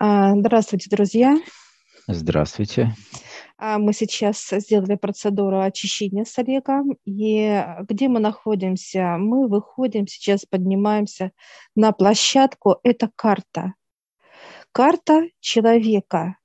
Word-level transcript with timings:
А, 0.00 0.36
здравствуйте, 0.36 0.88
друзья. 0.90 1.36
Здравствуйте. 2.06 2.94
А, 3.56 3.78
мы 3.78 3.92
сейчас 3.92 4.48
сделали 4.48 4.94
процедуру 4.94 5.60
очищения 5.60 6.24
с 6.24 6.38
Олегом. 6.38 6.96
И 7.04 7.64
где 7.88 8.06
мы 8.06 8.20
находимся? 8.20 9.16
Мы 9.18 9.48
выходим 9.48 10.06
сейчас, 10.06 10.46
поднимаемся 10.46 11.32
на 11.74 11.90
площадку. 11.90 12.76
Это 12.84 13.10
карта. 13.16 13.74
Карта 14.70 15.24
человека. 15.40 16.36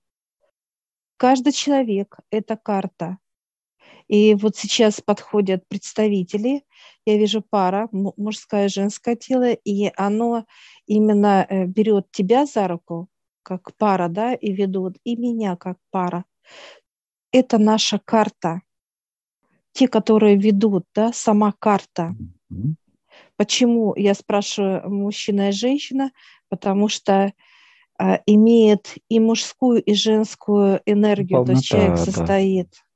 Каждый 1.18 1.54
человек– 1.54 2.18
это 2.32 2.58
карта. 2.58 3.20
И 4.08 4.34
вот 4.34 4.58
сейчас 4.58 5.00
подходят 5.00 5.68
представители, 5.68 6.64
я 7.06 7.18
вижу 7.18 7.44
пара, 7.48 7.88
мужское 7.92 8.66
и 8.66 8.70
женское 8.70 9.16
тело, 9.16 9.52
и 9.52 9.92
оно 9.96 10.46
именно 10.88 11.46
э, 11.48 11.66
берет 11.66 12.12
тебя 12.12 12.46
за 12.46 12.68
руку, 12.68 13.08
как 13.44 13.76
пара, 13.78 14.08
да, 14.08 14.34
и 14.34 14.52
ведут, 14.52 14.98
и 15.04 15.16
меня 15.16 15.56
как 15.56 15.78
пара. 15.92 16.26
Это 17.32 17.58
наша 17.58 18.00
карта. 18.00 18.62
Те, 19.74 19.88
которые 19.88 20.38
ведут, 20.38 20.86
да, 20.94 21.12
сама 21.14 21.54
карта. 21.58 22.16
Почему 23.36 23.96
я 23.96 24.14
спрашиваю 24.14 24.90
мужчина 24.90 25.50
и 25.50 25.52
женщина? 25.52 26.12
Потому 26.50 26.88
что 26.88 27.34
а, 27.98 28.22
имеет 28.26 28.96
и 29.10 29.20
мужскую, 29.20 29.82
и 29.82 29.94
женскую 29.94 30.82
энергию, 30.86 31.44
Полнота, 31.44 31.46
то 31.46 31.52
есть 31.54 31.66
человек 31.66 31.98
состоит. 31.98 32.70
Да 32.70 32.94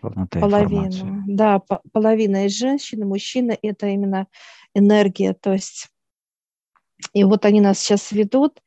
Полнота 0.00 0.40
половина. 0.40 1.24
Да, 1.26 1.58
по, 1.58 1.80
половина 1.92 2.46
из 2.46 2.56
женщин, 2.56 3.02
и 3.02 3.04
мужчина– 3.04 3.56
это 3.62 3.88
именно 3.88 4.26
энергия. 4.74 5.34
То 5.34 5.52
есть, 5.52 5.88
и 7.12 7.24
вот 7.24 7.44
они 7.44 7.60
нас 7.60 7.78
сейчас 7.78 8.12
ведут, 8.12 8.62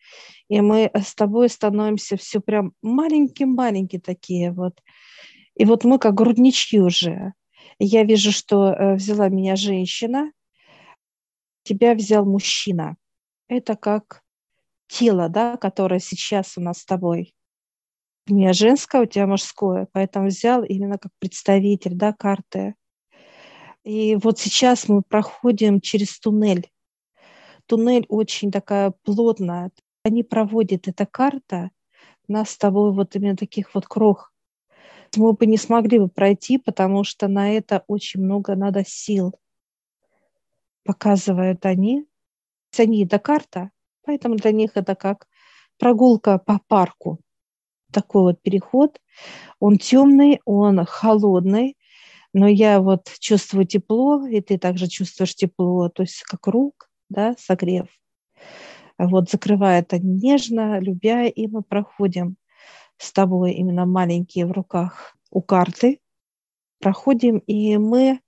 и 0.49 0.62
мы 0.62 0.91
с 0.94 1.16
тобой 1.16 1.48
становимся 1.48 2.17
все 2.17 2.41
прям 2.41 2.73
маленькие-маленькие 2.81 4.02
такие 4.02 4.52
вот. 4.52 4.73
И 5.56 5.66
вот 5.66 5.83
мы 5.83 6.00
как 6.00 6.16
груднички 6.16 6.80
уже. 6.80 7.33
я 7.80 8.03
вижу, 8.03 8.31
что 8.31 8.73
э, 8.73 8.95
взяла 8.95 9.30
меня 9.30 9.56
женщина, 9.56 10.31
тебя 11.64 11.94
взял 11.94 12.25
мужчина. 12.25 12.97
Это 13.47 13.75
как 13.75 14.23
тело, 14.88 15.30
да, 15.30 15.58
которое 15.58 16.00
сейчас 16.00 16.58
у 16.58 16.61
нас 16.61 16.80
с 16.80 16.86
тобой 16.86 17.34
у 18.30 18.34
меня 18.34 18.53
женское, 18.53 19.02
у 19.02 19.06
тебя 19.06 19.28
мужское, 19.28 19.88
поэтому 19.91 20.28
взял 20.28 20.63
именно 20.63 20.97
как 20.97 21.11
представитель, 21.19 21.95
да, 21.95 22.13
карты. 22.13 22.75
И 23.84 24.16
вот 24.16 24.39
сейчас 24.39 24.88
мы 24.88 25.02
проходим 25.02 25.81
через 25.81 26.19
туннель. 26.19 26.69
Туннель 27.66 28.06
очень 28.08 28.52
такая 28.52 28.94
плотная. 29.03 29.72
Они 30.03 30.23
проводят, 30.23 30.88
эта 30.88 31.05
карта, 31.05 31.72
нас 32.28 32.52
с 32.52 32.58
тобой 32.58 32.94
вот 32.94 33.16
именно 33.16 33.36
таких 33.36 33.73
вот 33.75 33.86
крох. 33.86 34.31
Мы 35.16 35.33
бы 35.33 35.45
не 35.45 35.58
смогли 35.58 36.00
бы 36.00 36.08
пройти, 36.08 36.58
потому 36.58 37.03
что 37.03 37.28
на 37.28 37.52
это 37.52 37.83
очень 37.88 38.22
много 38.22 38.56
надо 38.56 38.83
сил. 38.86 39.33
Показывают 40.83 41.66
они. 41.66 42.06
Они 42.78 43.03
это 43.03 43.17
карта, 43.19 43.72
поэтому 44.03 44.36
для 44.36 44.52
них 44.52 44.72
это 44.75 44.95
как 44.95 45.28
прогулка 45.80 46.38
по 46.38 46.59
парку 46.67 47.19
такой 47.91 48.22
вот 48.22 48.41
переход. 48.41 49.02
Он 49.59 49.78
темный, 49.78 50.39
он 50.45 50.86
холодный, 50.86 51.78
но 52.34 52.47
я 52.47 52.80
вот 52.80 53.11
чувствую 53.19 53.66
тепло, 53.66 54.25
и 54.28 54.39
ты 54.41 54.59
также 54.59 54.88
чувствуешь 54.88 55.36
тепло, 55.36 55.89
то 55.89 56.03
есть 56.03 56.22
как 56.23 56.45
рук, 56.47 56.89
да, 57.09 57.36
согрев. 57.39 57.88
Вот 59.00 59.30
закрывает 59.30 59.94
они 59.94 60.14
нежно, 60.14 60.80
любя, 60.80 61.25
и 61.25 61.47
мы 61.47 61.64
проходим 61.64 62.36
с 62.97 63.14
тобой 63.14 63.53
именно 63.53 63.86
маленькие 63.86 64.45
в 64.45 64.52
руках 64.52 65.16
у 65.31 65.41
карты, 65.41 66.02
проходим, 66.80 67.38
и 67.38 67.78
мы, 67.78 68.19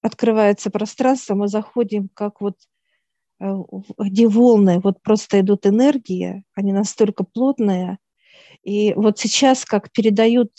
открывается 0.00 0.68
пространство, 0.70 1.36
мы 1.36 1.46
заходим 1.46 2.08
как 2.12 2.40
вот 2.40 2.56
э, 3.38 3.54
где 3.98 4.26
волны, 4.26 4.80
вот 4.80 5.00
просто 5.00 5.40
идут 5.40 5.64
энергии, 5.64 6.44
они 6.54 6.72
настолько 6.72 7.22
плотные, 7.22 7.98
и 8.64 8.92
вот 8.94 9.20
сейчас, 9.20 9.64
как 9.64 9.92
передают, 9.92 10.50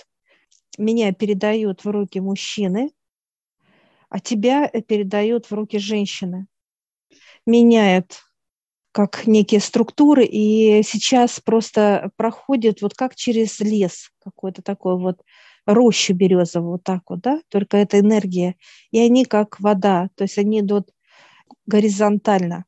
меня 0.77 1.11
передают 1.11 1.83
в 1.83 1.89
руки 1.89 2.21
мужчины, 2.21 2.93
а 4.07 4.21
тебя 4.21 4.69
передают 4.69 5.47
в 5.47 5.53
руки 5.53 5.77
женщины. 5.77 6.47
Меняют 7.45 8.21
как 8.93 9.25
некие 9.25 9.59
структуры, 9.59 10.23
и 10.23 10.83
сейчас 10.83 11.39
просто 11.39 12.11
проходит 12.15 12.81
вот 12.83 12.93
как 12.93 13.15
через 13.15 13.59
лес 13.59 14.11
какой-то 14.23 14.61
такой 14.61 14.97
вот 14.99 15.23
рощу 15.65 16.13
березовую, 16.13 16.73
вот 16.73 16.83
так 16.83 17.01
вот, 17.09 17.21
да, 17.21 17.41
только 17.49 17.77
это 17.77 17.99
энергия, 17.99 18.55
и 18.91 18.99
они 18.99 19.25
как 19.25 19.59
вода, 19.59 20.09
то 20.15 20.25
есть 20.25 20.37
они 20.37 20.59
идут 20.59 20.91
горизонтально. 21.65 22.65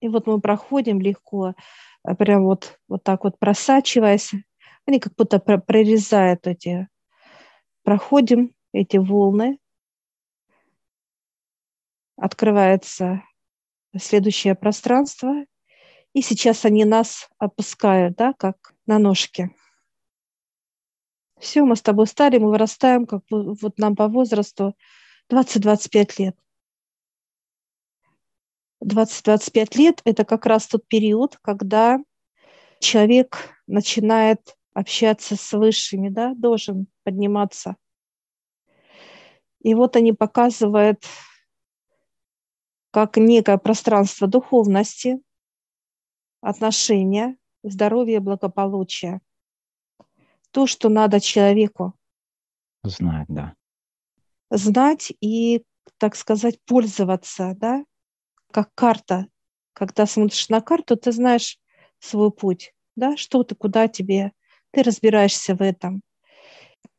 И 0.00 0.08
вот 0.08 0.26
мы 0.26 0.40
проходим 0.40 1.00
легко, 1.00 1.54
а 2.02 2.14
прям 2.14 2.44
вот, 2.44 2.78
вот 2.86 3.02
так 3.02 3.24
вот 3.24 3.38
просачиваясь, 3.38 4.32
они 4.86 5.00
как 5.00 5.14
будто 5.16 5.38
прорезают 5.38 6.46
эти, 6.46 6.88
проходим 7.82 8.52
эти 8.72 8.98
волны, 8.98 9.58
открывается 12.16 13.22
следующее 13.98 14.54
пространство, 14.54 15.44
и 16.12 16.22
сейчас 16.22 16.64
они 16.64 16.84
нас 16.84 17.28
опускают, 17.38 18.16
да, 18.16 18.32
как 18.34 18.74
на 18.86 18.98
ножки. 18.98 19.50
Все, 21.38 21.62
мы 21.64 21.74
с 21.74 21.82
тобой 21.82 22.06
стали, 22.06 22.38
мы 22.38 22.50
вырастаем, 22.50 23.06
как 23.06 23.22
вот 23.30 23.78
нам 23.78 23.96
по 23.96 24.08
возрасту 24.08 24.76
20-25 25.30 26.12
лет. 26.18 26.36
20-25 28.84 29.78
лет– 29.78 30.00
это 30.04 30.24
как 30.24 30.46
раз 30.46 30.66
тот 30.66 30.86
период, 30.86 31.38
когда 31.42 31.98
человек 32.80 33.56
начинает 33.66 34.56
общаться 34.74 35.36
с 35.36 35.52
высшими, 35.52 36.08
да, 36.08 36.34
должен 36.34 36.86
подниматься. 37.04 37.76
И 39.60 39.74
вот 39.74 39.96
они 39.96 40.12
показывают 40.12 41.04
как 42.92 43.16
некое 43.16 43.56
пространство 43.56 44.28
духовности, 44.28 45.20
отношения, 46.42 47.38
здоровья, 47.62 48.20
благополучия. 48.20 49.22
То, 50.50 50.66
что 50.66 50.90
надо 50.90 51.18
человеку. 51.18 51.94
Знать, 52.84 53.26
да. 53.28 53.54
Знать 54.50 55.10
и, 55.22 55.64
так 55.96 56.14
сказать, 56.14 56.62
пользоваться, 56.66 57.54
да, 57.56 57.84
как 58.50 58.74
карта. 58.74 59.26
Когда 59.72 60.04
смотришь 60.04 60.50
на 60.50 60.60
карту, 60.60 60.98
ты 60.98 61.12
знаешь 61.12 61.58
свой 61.98 62.30
путь, 62.30 62.74
да, 62.94 63.16
что 63.16 63.42
ты, 63.42 63.54
куда 63.54 63.88
тебе, 63.88 64.32
ты 64.70 64.82
разбираешься 64.82 65.54
в 65.54 65.62
этом. 65.62 66.02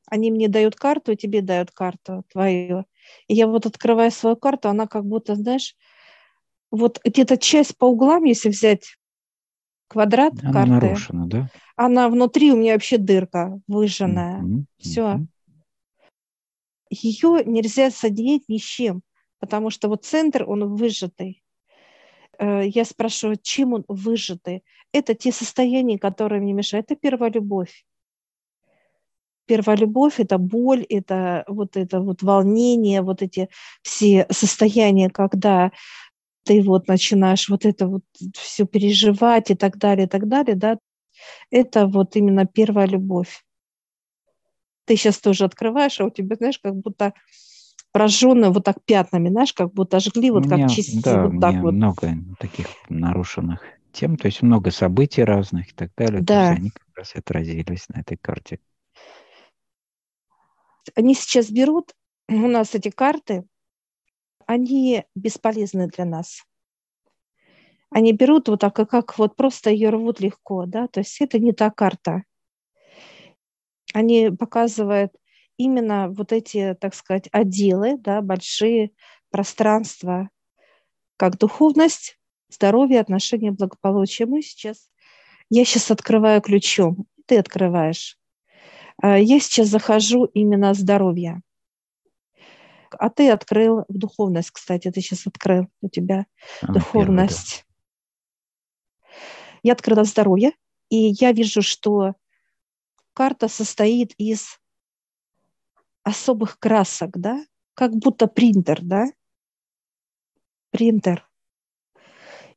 Они 0.08 0.32
мне 0.32 0.48
дают 0.48 0.76
карту, 0.76 1.12
и 1.12 1.18
тебе 1.18 1.42
дают 1.44 1.70
карту 1.70 2.24
твою. 2.30 2.86
И 3.28 3.36
я 3.36 3.48
вот 3.48 3.66
открываю 3.66 4.12
свою 4.12 4.36
карту, 4.36 4.70
она 4.70 4.88
как 4.88 5.06
будто, 5.06 5.36
знаешь, 5.36 5.76
вот 6.72 7.00
где-то 7.04 7.38
часть 7.38 7.78
по 7.78 7.86
углам, 7.86 8.24
если 8.24 8.50
взять 8.50 8.98
квадрат 9.88 10.34
она 10.42 10.54
карты, 10.54 10.72
нарушена, 10.72 11.28
да? 11.28 11.50
она 11.76 12.10
внутри 12.10 12.52
у 12.52 12.58
меня 12.58 12.74
вообще 12.74 12.98
дырка 12.98 13.60
выжженная. 13.68 14.42
Mm-hmm. 14.42 14.64
Все. 14.80 15.20
Ее 16.90 17.44
нельзя 17.46 17.92
соединить 17.92 18.50
ни 18.50 18.58
с 18.58 18.64
чем, 18.64 19.02
потому 19.40 19.70
что 19.70 19.88
вот 19.88 20.06
центр, 20.06 20.44
он 20.48 20.76
выжатый. 20.76 21.44
Э, 22.40 22.68
я 22.68 22.86
спрашиваю, 22.86 23.38
чем 23.42 23.74
он 23.74 23.86
выжатый? 23.88 24.64
Это 24.92 25.14
те 25.16 25.32
состояния, 25.32 25.98
которые 25.98 26.42
мне 26.42 26.54
мешают. 26.54 26.88
Это 26.90 27.00
первая 27.00 27.32
любовь. 27.32 27.86
Первая 29.46 29.78
любовь– 29.78 30.16
это 30.20 30.38
боль, 30.38 30.84
это 30.84 31.44
вот 31.48 31.76
это 31.76 32.00
вот 32.00 32.22
волнение, 32.22 33.02
вот 33.02 33.22
эти 33.22 33.50
все 33.82 34.26
состояния, 34.30 35.10
когда 35.10 35.72
ты 36.46 36.62
вот 36.62 36.88
начинаешь 36.88 37.50
вот 37.50 37.66
это 37.66 37.88
вот 37.88 38.04
все 38.36 38.66
переживать 38.66 39.52
и 39.52 39.56
так 39.56 39.78
далее, 39.78 40.06
и 40.06 40.10
так 40.10 40.28
далее, 40.28 40.56
да, 40.56 40.78
это 41.52 41.88
вот 41.88 42.16
именно 42.16 42.46
первая 42.46 42.88
любовь. 42.88 43.44
Ты 44.86 44.98
сейчас 44.98 45.20
тоже 45.20 45.46
открываешь, 45.46 46.00
а 46.00 46.06
у 46.06 46.10
тебя, 46.10 46.36
знаешь, 46.36 46.60
как 46.60 46.76
будто 46.76 47.14
прожженную 47.92 48.52
вот 48.52 48.66
так 48.66 48.84
пятнами, 48.84 49.30
знаешь, 49.30 49.54
как 49.54 49.74
будто 49.74 50.00
жгли, 50.00 50.32
вот 50.32 50.46
меня, 50.46 50.64
как 50.64 50.72
чистили, 50.72 51.02
да, 51.02 51.28
вот 51.28 51.40
так 51.40 51.62
вот. 51.62 51.74
много 51.74 52.18
таких 52.40 52.68
нарушенных 52.90 53.62
тем, 53.94 54.18
то 54.18 54.26
есть 54.26 54.42
много 54.42 54.72
событий 54.72 55.24
разных 55.24 55.70
и 55.70 55.74
так 55.74 55.92
далее. 55.96 56.22
Да. 56.22 56.26
То 56.26 56.50
есть 56.50 56.60
они 56.60 56.70
как 56.72 56.98
раз 56.98 57.16
отразились 57.16 57.88
на 57.90 58.02
этой 58.02 58.18
карте. 58.18 58.60
Они 60.96 61.16
сейчас 61.16 61.50
берут 61.50 61.94
у 62.28 62.48
нас 62.48 62.76
эти 62.76 62.90
карты, 62.90 63.46
они 64.46 65.06
бесполезны 65.16 65.88
для 65.88 66.06
нас. 66.06 66.44
они 67.94 68.12
берут 68.12 68.50
вот 68.50 68.60
так, 68.60 68.76
как 68.76 69.18
вот 69.20 69.36
просто 69.36 69.70
ее 69.70 69.90
рвут 69.90 70.20
легко, 70.20 70.66
да, 70.66 70.88
то 70.88 71.00
есть 71.02 71.22
это 71.22 71.38
не 71.38 71.52
та 71.54 71.70
карта. 71.70 72.24
Они 73.94 74.32
показывают 74.32 75.14
именно 75.58 76.10
вот 76.10 76.32
эти, 76.32 76.76
так 76.82 76.96
сказать, 76.96 77.30
отделы, 77.32 77.98
да, 78.00 78.22
большие 78.22 78.92
пространства, 79.30 80.30
как 81.18 81.38
духовность, 81.38 82.18
здоровье, 82.50 83.00
отношения, 83.00 83.52
благополучие. 83.52 84.28
Мы 84.28 84.42
сейчас, 84.42 84.90
я 85.50 85.64
сейчас 85.64 85.92
открываю 85.92 86.42
ключом, 86.42 87.06
ты 87.28 87.38
открываешь. 87.38 88.18
А, 89.02 89.18
я 89.18 89.40
сейчас 89.40 89.68
захожу 89.68 90.26
именно 90.26 90.74
здоровье. 90.74 91.42
А 92.92 93.10
ты 93.10 93.32
открыл 93.32 93.86
духовность, 93.90 94.52
кстати, 94.52 94.92
ты 94.92 95.02
сейчас 95.02 95.26
открыл 95.26 95.68
у 95.82 95.90
тебя 95.90 96.26
а, 96.62 96.74
духовность. 96.74 97.66
Я 99.64 99.74
открыла 99.74 100.04
здоровье, 100.04 100.52
и 100.90 101.14
я 101.20 101.32
вижу, 101.32 101.62
что 101.62 102.14
карта 103.14 103.48
состоит 103.48 104.14
из 104.18 104.60
особых 106.04 106.60
красок, 106.60 107.18
да, 107.18 107.44
как 107.74 107.96
будто 107.96 108.28
принтер, 108.28 108.80
да, 108.82 109.06
принтер. 110.70 111.28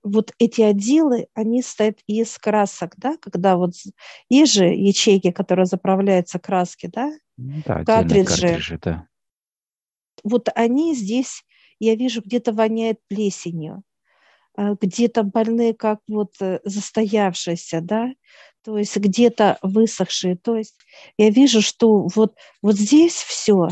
Вот 0.09 0.33
эти 0.39 0.61
отделы, 0.61 1.27
они 1.35 1.63
стоят 1.63 1.99
из 2.07 2.39
красок, 2.39 2.95
да, 2.97 3.17
когда 3.21 3.57
вот 3.57 3.73
есть 4.29 4.53
же 4.53 4.67
ячейки, 4.67 5.33
которые 5.33 5.67
заправляются 5.67 6.39
краски, 6.39 6.87
да, 6.87 7.13
ну 7.37 7.61
да 7.67 7.85
картриджи. 7.85 8.25
картриджи 8.25 8.79
да. 8.83 9.09
Вот 10.23 10.49
они 10.55 10.95
здесь, 10.95 11.43
я 11.81 11.97
вижу, 11.97 12.23
где-то 12.23 12.53
воняет 12.53 13.01
плесенью, 13.09 13.83
а, 14.57 14.75
где-то 14.81 15.25
больные, 15.25 15.75
как 15.75 16.01
вот 16.09 16.35
э, 16.41 16.61
застоявшиеся, 16.65 17.81
да, 17.81 18.13
то 18.65 18.79
есть 18.79 18.97
где-то 18.97 19.59
высохшие. 19.63 20.37
То 20.37 20.57
есть 20.57 20.77
я 21.19 21.31
вижу, 21.31 21.63
что 21.63 22.07
вот, 22.15 22.35
вот 22.63 22.77
здесь 22.77 23.15
все, 23.15 23.69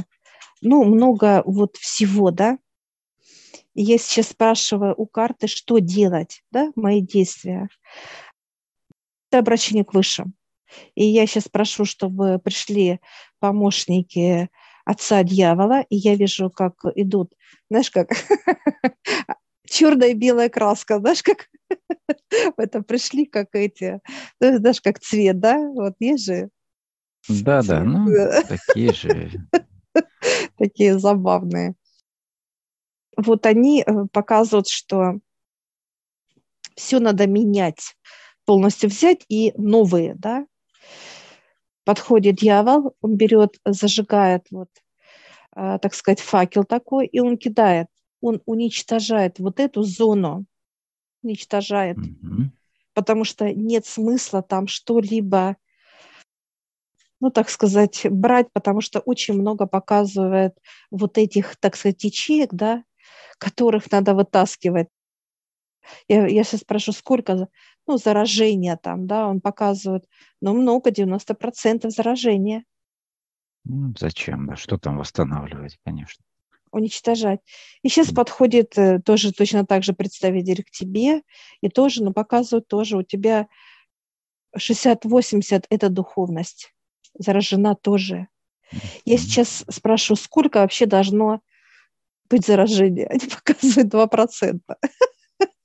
ну, 0.61 0.85
много 0.85 1.43
вот 1.47 1.77
всего, 1.77 2.31
да. 2.31 2.59
Я 3.75 3.99
сейчас 3.99 4.29
спрашиваю 4.29 4.95
у 4.97 5.07
карты, 5.07 5.49
что 5.49 5.79
делать, 5.79 6.43
да, 6.53 6.71
мои 6.77 7.01
действия. 7.01 7.69
Это 9.31 9.41
обращение 9.41 9.85
к 9.85 9.95
высшим. 9.95 10.35
И 10.95 11.05
я 11.05 11.27
сейчас 11.27 11.49
прошу, 11.49 11.85
чтобы 11.85 12.39
пришли 12.39 13.01
помощники 13.41 14.49
отца 14.85 15.23
дьявола, 15.23 15.83
и 15.89 15.97
я 15.97 16.15
вижу, 16.15 16.51
как 16.51 16.75
идут, 16.95 17.35
знаешь, 17.69 17.91
как 17.91 18.11
черная 19.69 20.09
и 20.09 20.15
белая 20.15 20.49
краска, 20.49 20.99
знаешь, 20.99 21.23
как 21.23 21.49
это 22.57 22.83
пришли, 22.83 23.27
как 23.27 23.55
эти, 23.55 24.01
знаешь, 24.41 24.81
как 24.81 25.01
цвет, 25.01 25.41
да, 25.41 25.59
вот 25.59 25.95
есть 25.99 26.27
же. 26.27 26.51
Да, 27.29 27.63
да, 27.63 27.81
ну, 27.85 28.07
такие 28.49 28.93
же. 28.93 29.31
Такие 30.59 30.99
забавные. 30.99 31.75
Вот 33.17 33.47
они 33.47 33.83
э, 33.83 34.07
показывают, 34.13 34.69
что 34.69 35.19
все 36.77 36.99
надо 36.99 37.27
менять, 37.27 37.97
полностью 38.45 38.91
взять 38.91 39.25
и 39.29 39.53
новые, 39.57 40.15
да. 40.17 40.47
Подходит 41.85 42.37
дьявол, 42.37 42.97
он 43.01 43.17
берет, 43.17 43.59
зажигает 43.65 44.47
вот, 44.51 44.71
э, 45.57 45.79
так 45.81 45.95
сказать, 45.95 46.21
факел 46.21 46.65
такой, 46.65 47.07
и 47.07 47.21
он 47.21 47.37
кидает 47.37 47.89
он 48.25 48.41
уничтожает 48.47 49.39
вот 49.39 49.61
эту 49.61 49.83
зону, 49.83 50.47
уничтожает, 51.23 51.99
mm-hmm. 51.99 52.49
потому 52.95 53.25
что 53.25 53.53
нет 53.53 53.85
смысла 53.85 54.43
там 54.43 54.67
что-либо, 54.67 55.57
ну, 57.21 57.31
так 57.31 57.51
сказать, 57.51 58.07
брать, 58.11 58.51
потому 58.55 58.81
что 58.81 59.01
очень 59.01 59.35
много 59.35 59.67
показывает 59.67 60.55
вот 60.91 61.19
этих, 61.19 61.57
так 61.57 61.77
сказать, 61.77 62.03
ячеек, 62.03 62.55
да, 62.55 62.83
которых 63.39 63.91
надо 63.91 64.15
вытаскивать. 64.15 64.89
Я, 66.09 66.27
я 66.27 66.45
сейчас 66.45 66.61
спрошу, 66.61 66.93
сколько 66.93 67.49
ну, 67.87 67.99
заражения 67.99 68.77
там, 68.77 69.07
да, 69.07 69.29
он 69.29 69.41
показывает, 69.41 70.07
ну, 70.41 70.55
много, 70.55 70.91
90% 70.91 71.91
заражения. 71.91 72.65
Ну, 73.65 73.93
зачем? 73.99 74.57
Что 74.57 74.79
там 74.79 74.99
восстанавливать, 74.99 75.79
конечно 75.85 76.25
уничтожать. 76.75 77.39
И 77.83 77.89
сейчас 77.89 78.13
подходит 78.13 78.77
э, 78.77 79.01
тоже 79.01 79.33
точно 79.33 79.65
так 79.65 79.85
же 79.85 79.93
представитель 79.93 80.65
к 80.65 80.71
тебе, 80.71 81.23
и 81.61 81.69
тоже, 81.69 82.03
ну, 82.03 82.13
показывают 82.13 82.67
тоже 82.67 82.99
у 82.99 83.03
тебя 83.05 83.47
60-80– 84.59 85.67
это 85.71 85.89
духовность, 85.89 86.75
заражена 87.17 87.75
тоже. 87.77 88.29
Я 89.05 89.19
сейчас 89.19 89.65
спрашиваю, 89.69 90.17
сколько 90.17 90.59
вообще 90.59 90.87
должно 90.87 91.41
быть 92.35 92.47
заражения? 92.47 93.07
Они 93.07 93.21
показывают 93.45 93.93
2%. 93.93 94.61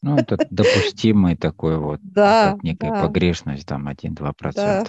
Ну, 0.01 0.15
это 0.15 0.37
допустимый 0.49 1.35
такой 1.35 1.77
вот, 1.77 1.99
да, 2.01 2.53
как 2.53 2.63
некая 2.63 2.91
да. 2.91 3.01
погрешность, 3.01 3.67
там, 3.67 3.89
1-2%. 3.89 4.33
Да, 4.53 4.85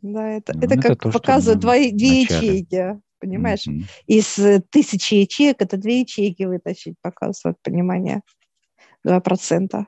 да 0.00 0.28
это, 0.28 0.52
ну, 0.54 0.60
это, 0.60 0.74
это 0.74 0.80
как 0.80 1.00
то, 1.00 1.10
показывают 1.10 1.60
две, 1.60 2.22
ячейки 2.22 3.00
понимаешь? 3.22 3.66
Mm-hmm. 3.68 3.84
Из 4.08 4.38
э, 4.38 4.60
тысячи 4.68 5.14
ячеек 5.14 5.62
это 5.62 5.76
две 5.76 6.00
ячейки 6.00 6.42
вытащить, 6.42 6.96
показывает 7.02 7.56
понимание, 7.62 8.22
2%. 9.06 9.84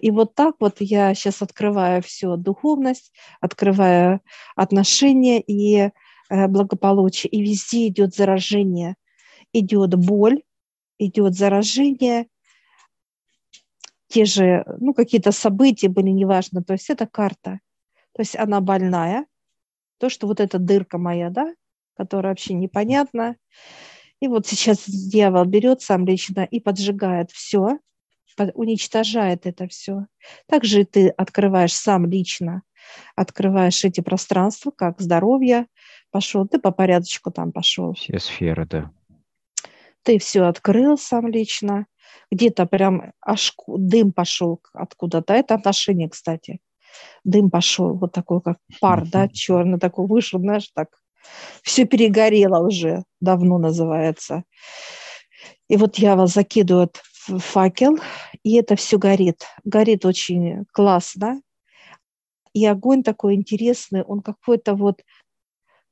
И 0.00 0.10
вот 0.10 0.34
так 0.34 0.56
вот 0.58 0.78
я 0.80 1.14
сейчас 1.14 1.40
открываю 1.40 2.02
все 2.02 2.36
духовность, 2.36 3.12
открываю 3.40 4.20
отношения 4.56 5.40
и 5.40 5.76
э, 5.78 5.90
благополучие, 6.48 7.30
и 7.30 7.40
везде 7.40 7.86
идет 7.86 8.12
заражение, 8.12 8.96
идет 9.52 9.94
боль, 9.94 10.42
идет 10.98 11.34
заражение, 11.34 12.26
те 14.08 14.24
же, 14.26 14.64
ну, 14.78 14.92
какие-то 14.92 15.32
события 15.32 15.88
были, 15.88 16.10
неважно, 16.10 16.62
то 16.62 16.74
есть 16.74 16.90
это 16.90 17.06
карта, 17.06 17.60
то 18.12 18.20
есть 18.20 18.36
она 18.36 18.60
больная, 18.60 19.26
то, 19.98 20.10
что 20.10 20.26
вот 20.26 20.40
эта 20.40 20.58
дырка 20.58 20.98
моя, 20.98 21.30
да, 21.30 21.54
которая 21.96 22.32
вообще 22.32 22.54
непонятна. 22.54 23.36
И 24.20 24.28
вот 24.28 24.46
сейчас 24.46 24.84
дьявол 24.86 25.44
берет 25.46 25.80
сам 25.80 26.04
лично 26.04 26.40
и 26.40 26.60
поджигает 26.60 27.30
все, 27.30 27.78
уничтожает 28.54 29.46
это 29.46 29.66
все. 29.68 30.06
Также 30.46 30.84
ты 30.84 31.08
открываешь 31.08 31.74
сам 31.74 32.06
лично, 32.06 32.62
открываешь 33.16 33.84
эти 33.84 34.00
пространства, 34.00 34.70
как 34.70 35.00
здоровье, 35.00 35.66
пошел, 36.10 36.46
ты 36.46 36.58
по 36.58 36.70
порядочку 36.70 37.30
там 37.30 37.52
пошел. 37.52 37.94
Все 37.94 38.18
сферы, 38.18 38.66
да. 38.66 38.90
Ты 40.02 40.18
все 40.18 40.42
открыл 40.42 40.98
сам 40.98 41.28
лично, 41.28 41.86
где-то 42.30 42.66
прям 42.66 43.12
аж 43.20 43.54
дым 43.66 44.12
пошел 44.12 44.60
откуда-то. 44.72 45.34
Это 45.34 45.54
отношение, 45.54 46.08
кстати 46.08 46.60
дым 47.24 47.50
пошел, 47.50 47.94
вот 47.94 48.12
такой, 48.12 48.40
как 48.40 48.58
пар, 48.80 49.06
да, 49.08 49.28
черный 49.28 49.78
такой 49.78 50.06
вышел, 50.06 50.40
знаешь, 50.40 50.70
так 50.74 50.88
все 51.62 51.84
перегорело 51.86 52.66
уже, 52.66 53.04
давно 53.20 53.58
называется. 53.58 54.44
И 55.68 55.76
вот 55.76 55.96
я 55.96 56.16
вас 56.16 56.34
закидываю 56.34 56.90
в 57.28 57.38
факел, 57.38 57.98
и 58.42 58.56
это 58.56 58.76
все 58.76 58.98
горит. 58.98 59.46
Горит 59.64 60.04
очень 60.04 60.64
классно. 60.72 61.40
И 62.52 62.66
огонь 62.66 63.02
такой 63.02 63.34
интересный, 63.34 64.02
он 64.02 64.20
какой-то 64.20 64.74
вот 64.74 65.02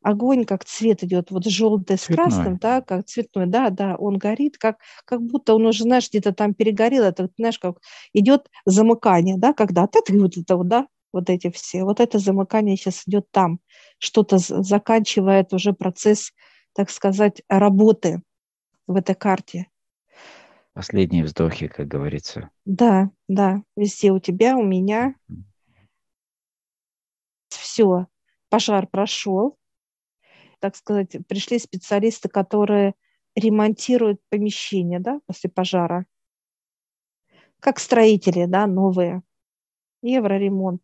огонь, 0.03 0.45
как 0.45 0.65
цвет 0.65 1.03
идет, 1.05 1.31
вот 1.31 1.45
желтый 1.47 1.99
с 1.99 2.03
цветной. 2.03 2.27
красным, 2.27 2.57
да, 2.59 2.81
как 2.81 3.07
цветной, 3.07 3.47
да, 3.47 3.71
да, 3.71 3.97
он 3.97 4.19
горит, 4.19 4.59
как, 4.59 4.79
как 5.05 5.23
будто 5.23 5.55
он 5.55 5.67
уже, 5.67 5.85
знаешь, 5.85 6.09
где-то 6.09 6.33
там 6.33 6.55
перегорел, 6.55 7.05
это, 7.05 7.29
знаешь, 7.37 7.59
как 7.59 7.79
идет 8.13 8.49
замыкание, 8.65 9.37
да, 9.37 9.53
когда 9.53 9.87
ты 9.87 10.01
вот 10.19 10.37
это 10.37 10.57
вот, 10.57 10.69
да, 10.69 10.87
вот 11.13 11.29
эти 11.29 11.51
все, 11.51 11.85
вот 11.85 12.01
это 12.01 12.19
замыкание 12.19 12.77
сейчас 12.77 13.03
идет 13.07 13.27
там, 13.31 13.61
что-то 13.99 14.39
заканчивает 14.39 15.53
уже 15.53 15.73
процесс, 15.73 16.33
так 16.73 16.91
сказать, 16.91 17.43
работы 17.49 18.23
в 18.87 18.97
этой 18.97 19.15
карте. 19.15 19.67
Последние 20.73 21.25
вздохи, 21.25 21.67
как 21.67 21.89
говорится. 21.89 22.51
Да, 22.65 23.11
да, 23.29 23.63
везде 23.77 24.13
у 24.13 24.21
тебя, 24.21 24.57
у 24.57 24.63
меня. 24.63 25.15
Все, 27.49 28.07
пожар 28.49 28.87
прошел, 28.87 29.59
так 30.61 30.77
сказать, 30.77 31.17
пришли 31.27 31.59
специалисты, 31.59 32.29
которые 32.29 32.95
ремонтируют 33.35 34.21
помещение, 34.29 35.01
да, 35.01 35.21
после 35.27 35.51
пожара, 35.51 36.07
как 37.61 37.79
строители, 37.79 38.47
да, 38.47 38.67
новые, 38.67 39.23
евроремонт. 40.03 40.83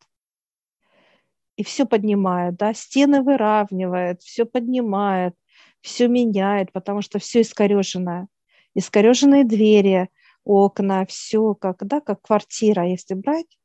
И 1.57 1.65
все 1.65 1.87
поднимает, 1.87 2.57
да, 2.57 2.75
стены 2.75 3.23
выравнивает, 3.23 4.23
все 4.23 4.45
поднимает, 4.45 5.35
все 5.81 6.07
меняет, 6.09 6.73
потому 6.73 7.01
что 7.01 7.19
все 7.19 7.41
искореженное. 7.41 8.29
Искореженные 8.75 9.45
двери, 9.45 10.11
окна, 10.45 11.07
все 11.07 11.55
как, 11.55 11.87
да, 11.87 12.01
как 12.01 12.21
квартира, 12.21 12.87
если 12.87 13.15
брать, 13.15 13.59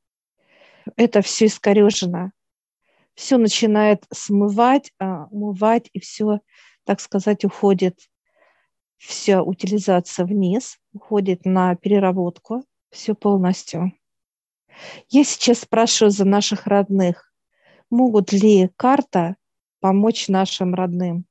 это 0.95 1.21
все 1.21 1.47
искорежено. 1.47 2.31
Все 3.15 3.37
начинает 3.37 4.05
смывать, 4.11 4.91
а, 4.99 5.25
умывать, 5.25 5.89
и 5.93 5.99
все, 5.99 6.39
так 6.85 6.99
сказать, 6.99 7.45
уходит, 7.45 7.99
вся 8.97 9.43
утилизация 9.43 10.25
вниз, 10.25 10.77
уходит 10.93 11.45
на 11.45 11.75
переработку, 11.75 12.63
все 12.89 13.15
полностью. 13.15 13.93
Я 15.09 15.23
сейчас 15.23 15.59
спрашиваю 15.59 16.11
за 16.11 16.25
наших 16.25 16.67
родных, 16.67 17.33
могут 17.89 18.31
ли 18.31 18.69
карта 18.75 19.35
помочь 19.79 20.27
нашим 20.27 20.73
родным? 20.73 21.25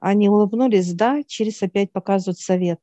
Они 0.00 0.28
улыбнулись, 0.28 0.92
да, 0.92 1.22
через 1.26 1.62
опять 1.62 1.92
показывают 1.92 2.38
совет. 2.38 2.80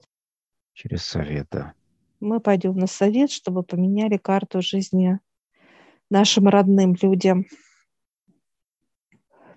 Через 0.73 1.03
совет, 1.03 1.47
да. 1.51 1.73
Мы 2.19 2.39
пойдем 2.39 2.77
на 2.77 2.87
совет, 2.87 3.31
чтобы 3.31 3.63
поменяли 3.63 4.17
карту 4.17 4.61
жизни 4.61 5.19
нашим 6.09 6.47
родным 6.47 6.95
людям. 7.01 7.45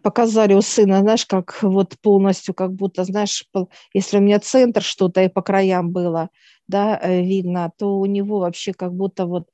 Показали 0.06 0.54
у 0.54 0.62
сына, 0.62 1.00
знаешь, 1.00 1.26
как 1.26 1.60
вот 1.62 1.98
полностью, 2.00 2.54
как 2.54 2.72
будто, 2.72 3.02
знаешь, 3.02 3.44
если 3.92 4.18
у 4.18 4.20
меня 4.20 4.38
центр 4.38 4.80
что-то 4.80 5.20
и 5.24 5.28
по 5.28 5.42
краям 5.42 5.90
было, 5.90 6.30
да, 6.68 6.96
э, 7.02 7.22
видно, 7.22 7.72
то 7.76 7.98
у 7.98 8.06
него 8.06 8.38
вообще 8.38 8.72
как 8.72 8.94
будто 8.94 9.26
вот 9.26 9.50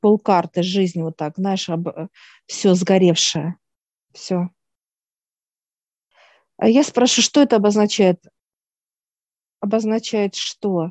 полкарты 0.00 0.62
жизни 0.62 1.00
вот 1.00 1.16
так, 1.16 1.36
знаешь, 1.38 1.70
об, 1.70 1.88
э, 1.88 2.08
все 2.44 2.74
сгоревшее, 2.74 3.56
все. 4.12 4.50
А 6.58 6.68
я 6.68 6.84
спрашиваю, 6.84 7.24
что 7.24 7.40
это 7.40 7.56
обозначает? 7.56 8.22
Обозначает 9.60 10.34
что? 10.34 10.90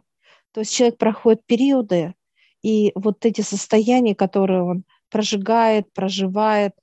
То 0.51 0.62
есть 0.62 0.74
человек 0.75 0.98
проходит 0.98 1.46
периоды, 1.46 2.15
и 2.63 2.92
вот 2.96 3.24
эти 3.24 3.42
состояния, 3.42 4.15
которые 4.15 4.63
он 4.63 4.84
прожигает, 5.12 5.94
проживает, 5.94 6.74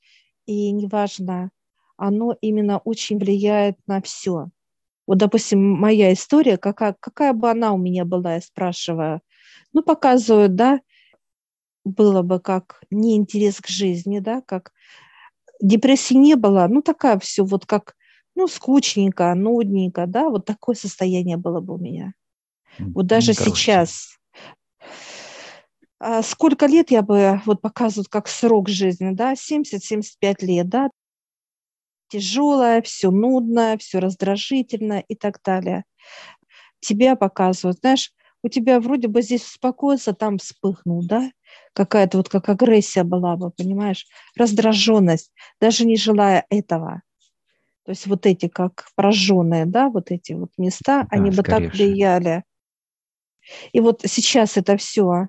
и 0.47 0.71
неважно, 0.71 1.51
оно 2.01 2.35
именно 2.41 2.79
очень 2.79 3.19
влияет 3.19 3.77
на 3.87 4.01
все. 4.01 4.49
Вот, 5.07 5.19
допустим, 5.19 5.61
моя 5.61 6.13
история, 6.13 6.57
какая, 6.57 6.97
какая 6.99 7.33
бы 7.33 7.51
она 7.51 7.73
у 7.73 7.79
меня 7.79 8.05
была, 8.05 8.35
я 8.35 8.41
спрашиваю. 8.41 9.21
Ну, 9.73 9.83
показывают, 9.83 10.55
да, 10.55 10.81
было 11.85 12.23
бы 12.23 12.41
как 12.41 12.83
неинтерес 12.91 13.61
к 13.61 13.69
жизни, 13.69 14.19
да, 14.19 14.41
как 14.41 14.73
депрессии 15.61 16.15
не 16.15 16.37
было, 16.37 16.67
ну, 16.69 16.81
такая 16.81 17.19
все 17.19 17.45
вот 17.45 17.67
как 17.67 17.95
ну, 18.35 18.47
скучненько, 18.47 19.35
нудненько, 19.35 20.07
да, 20.07 20.31
вот 20.31 20.47
такое 20.47 20.75
состояние 20.75 21.37
было 21.37 21.61
бы 21.61 21.75
у 21.75 21.79
меня. 21.79 22.15
Вот 22.79 23.07
даже 23.07 23.33
Грустно. 23.33 23.45
сейчас. 23.45 24.19
А 25.99 26.23
сколько 26.23 26.65
лет 26.65 26.91
я 26.91 27.03
бы, 27.03 27.43
вот 27.45 27.61
показывают 27.61 28.09
как 28.09 28.27
срок 28.29 28.71
жизни, 28.71 29.11
да, 29.13 29.35
70-75 29.35 30.43
лет, 30.43 30.69
да, 30.69 30.89
тяжелое, 32.11 32.83
все 32.83 33.11
нудное, 33.11 33.79
все 33.79 33.99
раздражительное 33.99 35.01
и 35.09 35.15
так 35.15 35.41
далее. 35.45 35.85
Тебя 36.81 37.17
показывают, 37.17 37.79
знаешь, 37.79 38.13
у 38.43 38.49
тебя 38.49 38.81
вроде 38.81 39.09
бы 39.09 39.23
здесь 39.23 39.45
успокоился, 39.45 40.15
там 40.15 40.39
вспыхнул, 40.39 41.05
да, 41.05 41.31
какая-то 41.75 42.19
вот 42.19 42.29
как 42.29 42.49
агрессия 42.49 43.05
была 43.05 43.37
бы, 43.37 43.51
понимаешь, 43.51 44.07
раздраженность, 44.37 45.33
даже 45.61 45.85
не 45.87 45.97
желая 45.97 46.47
этого. 46.49 47.03
То 47.85 47.93
есть 47.93 48.07
вот 48.07 48.27
эти 48.27 48.49
как 48.49 48.89
прожженные, 48.95 49.67
да, 49.67 49.89
вот 49.89 50.11
эти 50.11 50.33
вот 50.33 50.51
места, 50.59 51.03
да, 51.03 51.07
они 51.11 51.31
бы 51.31 51.43
так 51.43 51.73
влияли. 51.73 52.45
И 53.73 53.81
вот 53.81 54.03
сейчас 54.05 54.57
это 54.57 54.77
все, 54.77 55.29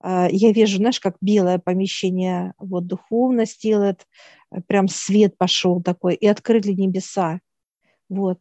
а, 0.00 0.28
я 0.30 0.52
вижу, 0.52 0.78
знаешь, 0.78 1.00
как 1.00 1.16
белое 1.20 1.58
помещение, 1.58 2.52
вот 2.58 2.86
духовность 2.86 3.62
делает, 3.62 4.06
прям 4.66 4.88
свет 4.88 5.36
пошел 5.38 5.82
такой, 5.82 6.14
и 6.14 6.26
открыли 6.26 6.72
небеса. 6.72 7.40
Вот. 8.08 8.38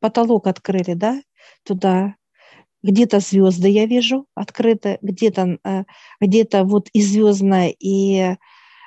Потолок 0.00 0.46
открыли, 0.46 0.94
да, 0.94 1.22
туда. 1.64 2.14
Где-то 2.82 3.20
звезды 3.20 3.68
я 3.68 3.86
вижу 3.86 4.26
открыты, 4.34 4.98
где-то 5.02 5.58
э, 5.64 5.84
где 6.20 6.46
вот 6.62 6.88
и 6.92 7.02
звездное, 7.02 7.74
и 7.78 8.36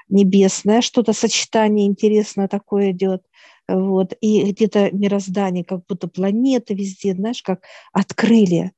небесное, 0.08 0.82
что-то 0.82 1.14
сочетание 1.14 1.88
интересное 1.88 2.48
такое 2.48 2.92
идет. 2.92 3.24
Вот, 3.68 4.14
и 4.22 4.52
где-то 4.52 4.92
мироздание, 4.92 5.64
как 5.64 5.86
будто 5.88 6.08
планеты 6.08 6.74
везде, 6.74 7.14
знаешь, 7.14 7.42
как 7.42 7.64
открыли. 7.94 8.72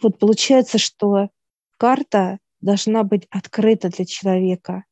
Вот 0.00 0.18
получается, 0.18 0.78
что 0.78 1.30
карта 1.78 2.38
должна 2.60 3.02
быть 3.02 3.26
открыта 3.30 3.88
для 3.88 4.04
человека. 4.04 4.84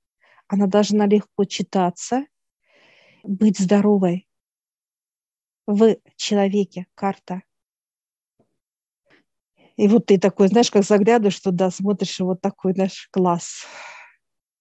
Она 0.49 0.67
должна 0.67 1.07
легко 1.07 1.45
читаться, 1.45 2.25
быть 3.23 3.59
здоровой. 3.59 4.27
В 5.67 5.97
человеке 6.17 6.87
карта. 6.95 7.43
И 9.77 9.87
вот 9.87 10.07
ты 10.07 10.19
такой, 10.19 10.49
знаешь, 10.49 10.71
как 10.71 10.83
заглядываешь 10.83 11.39
туда, 11.39 11.71
смотришь, 11.71 12.19
и 12.19 12.23
вот 12.23 12.41
такой, 12.41 12.73
знаешь, 12.73 13.09
класс. 13.13 13.67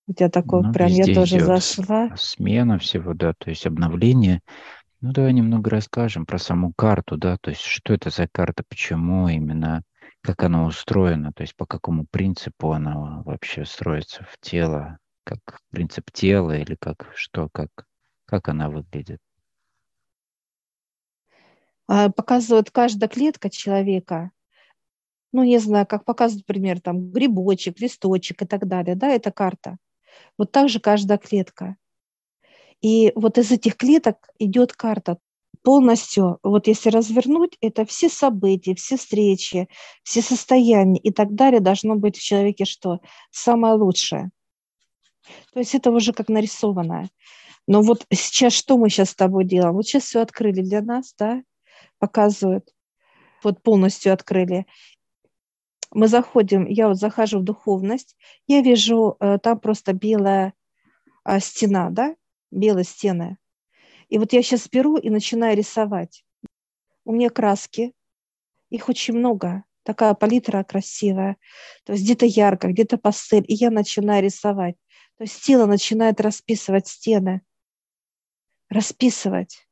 У 0.05 0.13
тебя 0.13 0.29
такое 0.29 0.61
ну, 0.61 0.73
прям, 0.73 0.89
я 0.89 1.05
тоже 1.05 1.39
зашла. 1.39 2.13
Смена 2.15 2.77
всего, 2.77 3.13
да, 3.13 3.33
то 3.37 3.49
есть 3.49 3.65
обновление. 3.65 4.41
Ну, 4.99 5.13
давай 5.13 5.31
немного 5.33 5.69
расскажем 5.69 6.25
про 6.25 6.37
саму 6.37 6.73
карту, 6.73 7.17
да, 7.17 7.37
то 7.37 7.51
есть 7.51 7.61
что 7.61 7.93
это 7.93 8.09
за 8.09 8.27
карта, 8.27 8.63
почему 8.67 9.29
именно, 9.29 9.83
как 10.21 10.43
она 10.43 10.65
устроена, 10.65 11.31
то 11.33 11.41
есть 11.41 11.55
по 11.55 11.65
какому 11.65 12.05
принципу 12.09 12.73
она 12.73 13.21
вообще 13.23 13.63
строится 13.63 14.25
в 14.29 14.37
тело, 14.39 14.97
как 15.27 15.61
принцип 15.71 16.09
тела 16.11 16.57
или 16.57 16.75
как 16.75 17.11
что, 17.15 17.49
как, 17.49 17.85
как 18.25 18.47
она 18.47 18.69
выглядит. 18.69 19.19
А, 21.87 22.09
показывает 22.09 22.71
каждая 22.71 23.09
клетка 23.09 23.49
человека, 23.49 24.31
ну, 25.33 25.43
не 25.43 25.59
знаю, 25.59 25.85
как 25.85 26.05
показывает, 26.05 26.47
например, 26.47 26.79
там 26.79 27.11
грибочек, 27.11 27.81
листочек 27.81 28.41
и 28.41 28.45
так 28.45 28.67
далее, 28.67 28.95
да, 28.95 29.09
это 29.09 29.31
карта. 29.31 29.77
Вот 30.37 30.51
так 30.51 30.69
же 30.69 30.79
каждая 30.79 31.17
клетка. 31.17 31.75
И 32.81 33.11
вот 33.15 33.37
из 33.37 33.51
этих 33.51 33.75
клеток 33.75 34.29
идет 34.39 34.73
карта 34.73 35.17
полностью, 35.63 36.39
вот 36.43 36.67
если 36.67 36.89
развернуть, 36.89 37.57
это 37.59 37.85
все 37.85 38.07
события, 38.07 38.75
все 38.75 38.95
встречи, 38.95 39.67
все 40.03 40.21
состояния 40.21 40.99
и 40.99 41.11
так 41.11 41.33
далее 41.35 41.59
должно 41.59 41.95
быть 41.95 42.17
в 42.17 42.23
человеке 42.23 42.63
что? 42.63 42.99
Самое 43.31 43.73
лучшее. 43.73 44.31
То 45.53 45.59
есть 45.59 45.75
это 45.75 45.91
уже 45.91 46.13
как 46.13 46.29
нарисованное. 46.29 47.09
Но 47.67 47.81
вот 47.81 48.05
сейчас 48.13 48.53
что 48.53 48.77
мы 48.77 48.89
сейчас 48.89 49.11
с 49.11 49.15
тобой 49.15 49.45
делаем? 49.45 49.73
Вот 49.73 49.85
сейчас 49.85 50.03
все 50.03 50.21
открыли 50.21 50.61
для 50.61 50.81
нас, 50.81 51.13
да, 51.17 51.41
показывают, 51.99 52.69
вот 53.43 53.61
полностью 53.61 54.13
открыли 54.13 54.65
мы 55.91 56.07
заходим, 56.07 56.65
я 56.65 56.87
вот 56.87 56.97
захожу 56.97 57.39
в 57.39 57.43
духовность, 57.43 58.15
я 58.47 58.61
вижу 58.61 59.15
э, 59.19 59.37
там 59.41 59.59
просто 59.59 59.93
белая 59.93 60.53
э, 61.25 61.39
стена, 61.39 61.89
да, 61.89 62.15
белые 62.51 62.83
стены. 62.83 63.37
И 64.09 64.17
вот 64.17 64.33
я 64.33 64.41
сейчас 64.41 64.69
беру 64.69 64.97
и 64.97 65.09
начинаю 65.09 65.57
рисовать. 65.57 66.23
У 67.05 67.13
меня 67.13 67.29
краски, 67.29 67.93
их 68.69 68.89
очень 68.89 69.15
много, 69.15 69.63
такая 69.83 70.13
палитра 70.13 70.63
красивая. 70.63 71.37
То 71.85 71.93
есть 71.93 72.03
где-то 72.03 72.25
ярко, 72.25 72.67
где-то 72.67 72.97
пастель, 72.97 73.45
и 73.47 73.53
я 73.53 73.71
начинаю 73.71 74.23
рисовать. 74.23 74.75
То 75.17 75.23
есть 75.23 75.43
тело 75.43 75.65
начинает 75.65 76.21
расписывать 76.21 76.87
стены, 76.87 77.41
расписывать. 78.69 79.67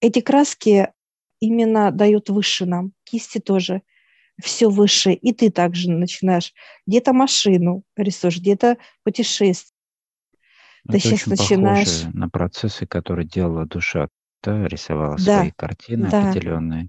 Эти 0.00 0.20
краски 0.20 0.92
именно 1.40 1.90
дают 1.90 2.28
выше 2.28 2.66
нам, 2.66 2.92
кисти 3.04 3.38
тоже– 3.38 3.82
все 4.40 4.68
выше, 4.68 5.12
и 5.12 5.32
ты 5.32 5.50
также 5.50 5.90
начинаешь 5.90 6.52
где-то 6.86 7.12
машину 7.12 7.82
рисуешь, 7.96 8.38
где-то 8.38 8.78
путешествие. 9.02 9.74
Ну, 10.84 10.92
ты 10.92 11.00
сейчас 11.00 11.26
начинаешь... 11.26 12.04
на 12.14 12.28
процессы, 12.28 12.86
которые 12.86 13.26
делала 13.26 13.66
душа, 13.66 14.08
да, 14.42 14.66
рисовала 14.66 15.16
да. 15.16 15.40
свои 15.40 15.50
картины 15.50 16.08
да. 16.08 16.30
определенные. 16.30 16.88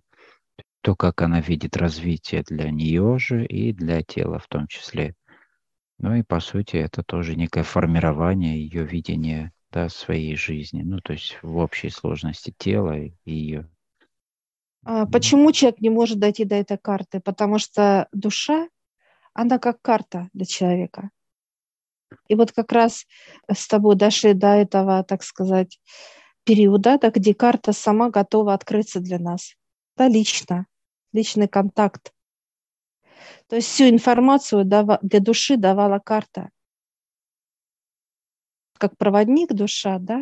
То, 0.81 0.96
как 0.96 1.22
она 1.22 1.41
видит 1.41 1.75
развитие 1.75 2.43
для 2.43 2.69
нее 2.69 3.17
же 3.19 3.46
и 3.46 3.74
для 3.74 4.01
тела 4.03 4.39
в 4.39 4.48
том 4.48 4.67
числе. 4.67 5.15
Ну 6.00 6.15
и 6.15 6.24
по 6.24 6.39
сути 6.39 6.77
это 6.77 7.03
тоже 7.03 7.36
некое 7.36 7.63
формирование 7.63 8.62
ее 8.62 8.86
видения 8.86 9.51
да, 9.72 9.89
своей 9.89 10.36
жизни. 10.36 10.82
Ну 10.82 11.00
то 11.00 11.13
есть 11.13 11.38
в 11.41 11.58
общей 11.58 11.89
сложности 11.89 12.53
тела 12.58 12.98
и 12.98 13.13
ее 13.25 13.70
а, 14.86 15.06
почему 15.06 15.51
человек 15.51 15.82
не 15.82 15.89
может 15.89 16.20
дойти 16.20 16.46
до 16.46 16.56
этой 16.56 16.77
карты? 16.77 17.20
Потому 17.20 17.60
что 17.60 18.08
душа, 18.12 18.70
она 19.34 19.60
как 19.60 19.82
карта 19.82 20.29
для 20.34 20.46
человека. 20.46 21.10
И 22.27 22.36
вот 22.36 22.51
как 22.51 22.72
раз 22.72 23.06
с 23.51 23.68
тобой 23.68 23.96
дошли 23.96 24.34
до 24.34 24.48
этого, 24.48 25.03
так 25.03 25.24
сказать, 25.24 25.79
периода, 26.44 26.98
да, 26.98 27.12
где 27.12 27.34
карта 27.34 27.74
сама 27.74 28.10
готова 28.10 28.53
открыться 28.53 29.00
для 29.00 29.20
нас, 29.20 29.56
да, 29.96 30.08
лично. 30.08 30.65
личный 31.12 31.48
контакт. 31.48 32.13
То 33.48 33.56
есть 33.56 33.70
всю 33.70 33.90
информацию 33.90 34.66
для 34.66 35.20
души 35.20 35.58
давала 35.58 36.00
карта. 36.00 36.50
Как 38.78 38.98
проводник 38.98 39.54
душа, 39.54 39.98
да, 40.00 40.22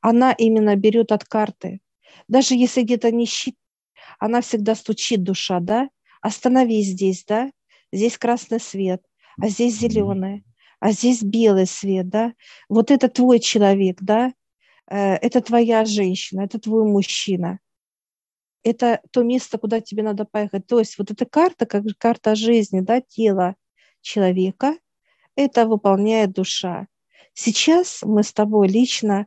она 0.00 0.32
именно 0.32 0.76
берет 0.76 1.12
от 1.12 1.24
карты. 1.24 1.80
Даже 2.28 2.54
если 2.54 2.82
где-то 2.82 3.10
не 3.10 3.26
щит, 3.26 3.56
она 4.18 4.40
всегда 4.40 4.74
стучит 4.74 5.22
душа, 5.22 5.60
да, 5.60 5.88
остановись 6.20 6.88
здесь, 6.88 7.24
да, 7.24 7.50
здесь 7.92 8.18
красный 8.18 8.60
свет, 8.60 9.02
а 9.40 9.48
здесь 9.48 9.78
зеленый, 9.78 10.44
а 10.80 10.92
здесь 10.92 11.22
белый 11.22 11.66
свет, 11.66 12.08
да, 12.08 12.34
вот 12.68 12.90
это 12.90 13.08
твой 13.08 13.40
человек, 13.40 13.98
да, 14.00 14.32
э, 14.88 15.14
это 15.14 15.40
твоя 15.40 15.84
женщина, 15.84 16.42
это 16.42 16.58
твой 16.58 16.84
мужчина, 16.84 17.58
это 18.66 19.00
то 19.12 19.22
место, 19.22 19.58
куда 19.58 19.80
тебе 19.80 20.02
надо 20.02 20.24
поехать. 20.24 20.66
То 20.66 20.80
есть 20.80 20.98
вот 20.98 21.12
эта 21.12 21.24
карта, 21.24 21.66
как 21.66 21.84
карта 21.98 22.34
жизни, 22.34 22.80
да, 22.80 23.00
тела 23.00 23.54
человека, 24.00 24.74
это 25.36 25.66
выполняет 25.66 26.32
душа. 26.32 26.88
Сейчас 27.32 28.00
мы 28.02 28.24
с 28.24 28.32
тобой 28.32 28.68
лично 28.68 29.26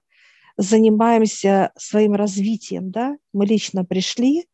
занимаемся 0.57 1.71
своим 1.77 2.15
развитием, 2.15 2.91
да, 2.91 3.17
мы 3.31 3.45
лично 3.45 3.85
пришли, 3.85 4.45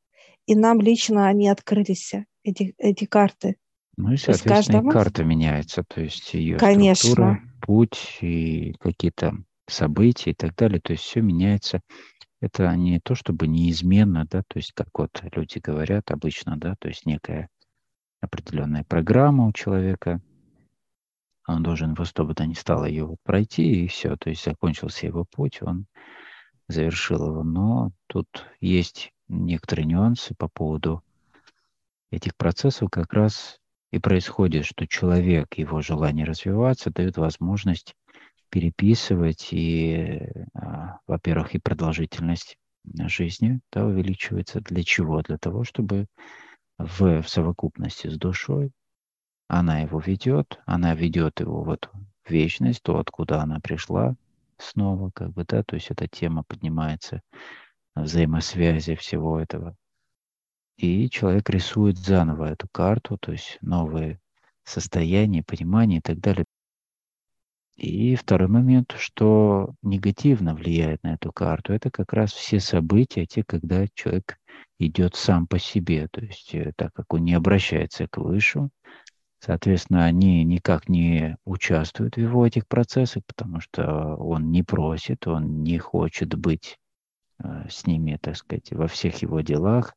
и 0.45 0.55
нам 0.55 0.79
лично 0.81 1.27
они 1.27 1.49
открылись, 1.49 2.13
эти, 2.43 2.75
эти 2.77 3.05
карты. 3.05 3.55
Ну 3.97 4.13
и, 4.13 4.17
соответственно, 4.17 4.87
и 4.87 4.91
карта 4.91 5.23
меняется, 5.23 5.83
то 5.83 6.01
есть 6.01 6.33
ее 6.35 6.57
Конечно. 6.57 7.09
структура, 7.09 7.41
путь 7.61 8.19
и 8.21 8.75
какие-то 8.79 9.33
события 9.67 10.31
и 10.31 10.35
так 10.35 10.55
далее, 10.55 10.79
то 10.79 10.93
есть 10.93 11.03
все 11.05 11.21
меняется. 11.21 11.81
Это 12.41 12.75
не 12.75 12.99
то 12.99 13.15
чтобы 13.15 13.47
неизменно, 13.47 14.25
да, 14.29 14.43
то 14.47 14.57
есть 14.57 14.73
как 14.73 14.89
вот 14.93 15.23
люди 15.35 15.59
говорят 15.59 16.11
обычно, 16.11 16.57
да, 16.57 16.75
то 16.79 16.87
есть 16.87 17.05
некая 17.05 17.49
определенная 18.21 18.83
программа 18.83 19.47
у 19.47 19.53
человека, 19.53 20.21
он 21.47 21.63
должен 21.63 21.93
во 21.93 22.05
что 22.05 22.25
бы 22.25 22.33
то 22.33 22.45
ни 22.45 22.53
стало 22.53 22.87
вот 23.05 23.17
пройти, 23.23 23.85
и 23.85 23.87
все, 23.87 24.15
то 24.17 24.29
есть 24.29 24.43
закончился 24.43 25.05
его 25.05 25.25
путь, 25.25 25.61
он 25.61 25.85
завершил 26.67 27.27
его. 27.27 27.43
Но 27.43 27.91
тут 28.07 28.27
есть 28.59 29.13
некоторые 29.27 29.85
нюансы 29.85 30.33
по 30.35 30.47
поводу 30.47 31.03
этих 32.11 32.35
процессов 32.35 32.89
как 32.89 33.13
раз 33.13 33.59
и 33.91 33.99
происходит, 33.99 34.65
что 34.65 34.87
человек, 34.87 35.57
его 35.57 35.81
желание 35.81 36.25
развиваться, 36.25 36.91
дает 36.91 37.17
возможность 37.17 37.95
переписывать, 38.49 39.49
и, 39.51 40.21
а, 40.53 40.99
во-первых, 41.07 41.55
и 41.55 41.59
продолжительность 41.59 42.57
жизни 42.83 43.59
да, 43.71 43.85
увеличивается. 43.85 44.61
Для 44.61 44.83
чего? 44.83 45.21
Для 45.21 45.37
того, 45.37 45.63
чтобы 45.63 46.07
в, 46.77 47.21
в 47.21 47.29
совокупности 47.29 48.07
с 48.07 48.17
душой 48.17 48.71
она 49.47 49.79
его 49.79 49.99
ведет, 49.99 50.59
она 50.65 50.95
ведет 50.95 51.39
его 51.39 51.63
в 51.63 51.69
эту 51.69 51.89
вечность, 52.27 52.81
то, 52.83 52.99
откуда 52.99 53.41
она 53.41 53.59
пришла 53.59 54.15
снова, 54.57 55.11
как 55.13 55.31
бы, 55.33 55.45
да, 55.47 55.63
то 55.63 55.75
есть 55.75 55.91
эта 55.91 56.07
тема 56.07 56.43
поднимается 56.43 57.21
взаимосвязи 57.95 58.95
всего 58.95 59.39
этого 59.39 59.75
и 60.77 61.09
человек 61.09 61.49
рисует 61.49 61.97
заново 61.97 62.51
эту 62.51 62.67
карту, 62.71 63.17
то 63.17 63.31
есть 63.31 63.57
новые 63.61 64.19
состояния, 64.63 65.43
понимания 65.43 65.97
и 65.97 66.01
так 66.01 66.19
далее. 66.19 66.45
И 67.75 68.15
второй 68.15 68.47
момент, 68.47 68.95
что 68.97 69.73
негативно 69.81 70.55
влияет 70.55 71.03
на 71.03 71.15
эту 71.15 71.33
карту, 71.33 71.73
это 71.73 71.91
как 71.91 72.13
раз 72.13 72.31
все 72.31 72.59
события, 72.61 73.25
те, 73.25 73.43
когда 73.43 73.85
человек 73.93 74.37
идет 74.79 75.15
сам 75.15 75.45
по 75.45 75.59
себе, 75.59 76.07
то 76.09 76.21
есть 76.21 76.55
э, 76.55 76.71
так 76.77 76.93
как 76.93 77.13
он 77.13 77.25
не 77.25 77.33
обращается 77.33 78.07
к 78.07 78.17
вышу, 78.17 78.69
соответственно, 79.39 80.05
они 80.05 80.45
никак 80.45 80.87
не 80.87 81.37
участвуют 81.43 82.15
в 82.15 82.21
его 82.21 82.47
этих 82.47 82.65
процессах, 82.67 83.23
потому 83.25 83.59
что 83.59 84.15
он 84.15 84.51
не 84.51 84.63
просит, 84.63 85.27
он 85.27 85.63
не 85.63 85.77
хочет 85.77 86.33
быть 86.35 86.77
э, 87.43 87.67
с 87.69 87.85
ними, 87.85 88.17
так 88.21 88.37
сказать, 88.37 88.71
во 88.71 88.87
всех 88.87 89.21
его 89.21 89.41
делах, 89.41 89.95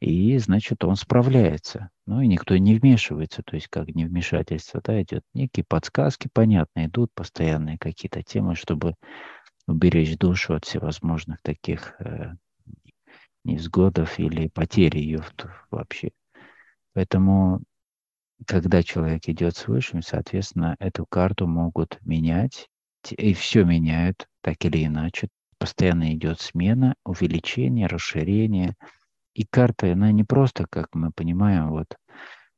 и, 0.00 0.36
значит, 0.38 0.84
он 0.84 0.96
справляется. 0.96 1.90
Ну, 2.06 2.20
и 2.20 2.26
никто 2.26 2.56
не 2.56 2.78
вмешивается, 2.78 3.42
то 3.42 3.56
есть 3.56 3.68
как 3.68 3.88
невмешательство, 3.88 4.80
да, 4.84 5.00
идет 5.02 5.22
некие 5.32 5.64
подсказки, 5.66 6.28
понятно, 6.32 6.86
идут 6.86 7.10
постоянные 7.14 7.78
какие-то 7.78 8.22
темы, 8.22 8.56
чтобы 8.56 8.94
уберечь 9.66 10.16
душу 10.18 10.54
от 10.54 10.64
всевозможных 10.64 11.40
таких 11.42 11.94
э, 12.00 12.34
невзгодов 13.44 14.18
или 14.18 14.48
потери 14.48 14.98
ее 14.98 15.24
вообще. 15.70 16.10
Поэтому, 16.92 17.62
когда 18.46 18.82
человек 18.82 19.28
идет 19.28 19.56
с 19.56 19.66
высшим, 19.66 20.02
соответственно, 20.02 20.76
эту 20.78 21.06
карту 21.06 21.46
могут 21.46 21.98
менять, 22.02 22.68
и 23.10 23.34
все 23.34 23.64
меняют 23.64 24.28
так 24.42 24.62
или 24.64 24.84
иначе. 24.84 25.28
Постоянно 25.58 26.14
идет 26.14 26.40
смена, 26.40 26.94
увеличение, 27.02 27.86
расширение– 27.86 28.74
и 29.36 29.44
карта, 29.44 29.92
она 29.92 30.12
не 30.12 30.24
просто, 30.24 30.64
как 30.68 30.94
мы 30.94 31.10
понимаем, 31.12 31.68
вот 31.68 31.94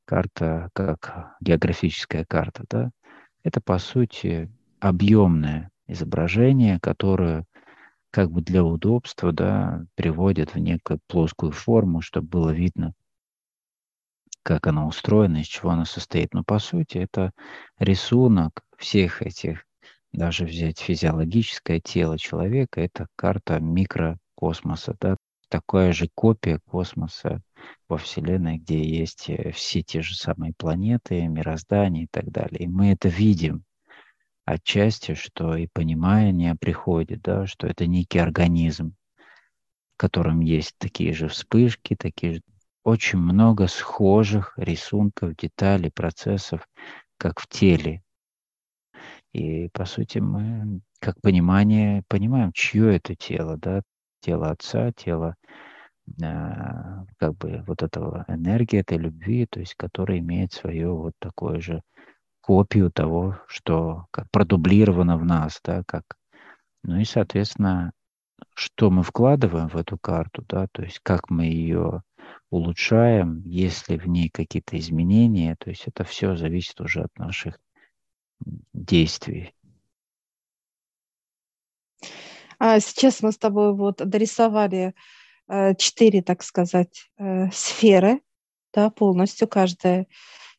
карта 0.04 0.70
как 0.74 1.34
географическая 1.40 2.24
карта, 2.24 2.64
да, 2.70 2.90
это 3.42 3.60
по 3.60 3.78
сути 3.78 4.48
объемное 4.78 5.70
изображение, 5.88 6.78
которое 6.80 7.44
как 8.12 8.30
бы 8.30 8.42
для 8.42 8.62
удобства, 8.62 9.32
да, 9.32 9.84
приводит 9.96 10.54
в 10.54 10.58
некую 10.58 11.00
плоскую 11.08 11.50
форму, 11.50 12.00
чтобы 12.00 12.28
было 12.28 12.50
видно, 12.50 12.94
как 14.44 14.68
она 14.68 14.86
устроена, 14.86 15.38
из 15.38 15.46
чего 15.46 15.70
она 15.70 15.84
состоит. 15.84 16.32
Но 16.32 16.44
по 16.44 16.60
сути 16.60 16.98
это 16.98 17.32
рисунок 17.80 18.62
всех 18.76 19.20
этих, 19.20 19.64
даже 20.12 20.44
взять 20.44 20.78
физиологическое 20.78 21.80
тело 21.80 22.18
человека, 22.18 22.80
это 22.80 23.08
карта 23.16 23.58
микрокосмоса, 23.58 24.96
да, 25.00 25.16
такая 25.48 25.92
же 25.92 26.08
копия 26.14 26.58
космоса 26.58 27.42
во 27.88 27.98
Вселенной, 27.98 28.58
где 28.58 28.82
есть 28.82 29.28
э, 29.28 29.52
все 29.52 29.82
те 29.82 30.02
же 30.02 30.14
самые 30.14 30.52
планеты, 30.56 31.26
мироздание 31.26 32.04
и 32.04 32.08
так 32.10 32.30
далее. 32.30 32.64
И 32.64 32.68
мы 32.68 32.92
это 32.92 33.08
видим 33.08 33.64
отчасти, 34.44 35.14
что 35.14 35.56
и 35.56 35.68
понимание 35.72 36.54
приходит, 36.54 37.22
да, 37.22 37.46
что 37.46 37.66
это 37.66 37.86
некий 37.86 38.18
организм, 38.18 38.94
в 39.94 39.98
котором 39.98 40.40
есть 40.40 40.74
такие 40.78 41.12
же 41.12 41.28
вспышки, 41.28 41.96
такие 41.96 42.34
же 42.34 42.42
очень 42.84 43.18
много 43.18 43.66
схожих 43.66 44.54
рисунков, 44.56 45.36
деталей, 45.36 45.90
процессов, 45.90 46.66
как 47.18 47.40
в 47.40 47.48
теле. 47.48 48.02
И, 49.32 49.68
по 49.74 49.84
сути, 49.84 50.18
мы, 50.18 50.80
как 51.00 51.20
понимание, 51.20 52.02
понимаем, 52.08 52.52
чье 52.52 52.96
это 52.96 53.14
тело, 53.14 53.58
да, 53.58 53.82
тело 54.20 54.50
отца, 54.50 54.92
тело 54.92 55.34
а, 56.22 57.04
как 57.18 57.36
бы 57.36 57.62
вот 57.66 57.82
этого 57.82 58.24
энергии, 58.28 58.80
этой 58.80 58.98
любви, 58.98 59.46
то 59.46 59.60
есть 59.60 59.74
которая 59.74 60.18
имеет 60.18 60.52
свою 60.52 60.96
вот 60.96 61.12
такую 61.18 61.60
же 61.60 61.82
копию 62.40 62.90
того, 62.90 63.38
что 63.46 64.06
как 64.10 64.30
продублировано 64.30 65.18
в 65.18 65.24
нас, 65.24 65.60
да, 65.62 65.82
как, 65.86 66.04
ну 66.82 66.98
и, 66.98 67.04
соответственно, 67.04 67.92
что 68.54 68.90
мы 68.90 69.02
вкладываем 69.02 69.68
в 69.68 69.76
эту 69.76 69.98
карту, 69.98 70.44
да, 70.48 70.66
то 70.72 70.82
есть 70.82 71.00
как 71.02 71.30
мы 71.30 71.44
ее 71.44 72.02
улучшаем, 72.50 73.42
есть 73.44 73.88
ли 73.88 73.98
в 73.98 74.06
ней 74.08 74.30
какие-то 74.30 74.78
изменения, 74.78 75.56
то 75.58 75.70
есть 75.70 75.86
это 75.86 76.04
все 76.04 76.36
зависит 76.36 76.80
уже 76.80 77.02
от 77.02 77.18
наших 77.18 77.58
действий. 78.72 79.52
А 82.02 82.47
сейчас 82.60 83.22
мы 83.22 83.32
с 83.32 83.38
тобой 83.38 83.74
вот 83.74 83.96
дорисовали 83.96 84.94
э, 85.48 85.74
четыре, 85.76 86.22
так 86.22 86.42
сказать, 86.42 87.10
э, 87.18 87.50
сферы, 87.52 88.20
да, 88.74 88.90
полностью 88.90 89.48
каждая 89.48 90.06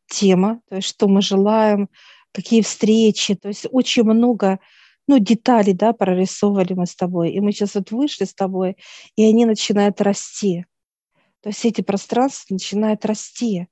тема, 0.08 0.62
то 0.70 0.78
есть 0.78 0.88
что 0.88 1.08
мы 1.08 1.22
желаем, 1.22 1.90
какие 2.32 2.62
встречи, 2.62 3.36
то 3.36 3.48
есть 3.48 3.68
очень 3.72 4.04
много 4.04 4.60
ну, 5.08 5.18
деталей, 5.18 5.74
да, 5.74 5.92
прорисовывали 5.92 6.74
мы 6.74 6.86
с 6.86 6.96
тобой. 6.96 7.32
И 7.32 7.40
мы 7.40 7.52
сейчас 7.52 7.74
вот 7.76 7.90
вышли 7.90 8.26
с 8.26 8.34
тобой, 8.36 8.78
и 9.16 9.24
они 9.24 9.46
начинают 9.46 10.02
расти. 10.02 10.66
То 11.42 11.50
есть 11.50 11.66
эти 11.66 11.82
пространства 11.82 12.54
начинают 12.54 13.06
расти 13.06 13.68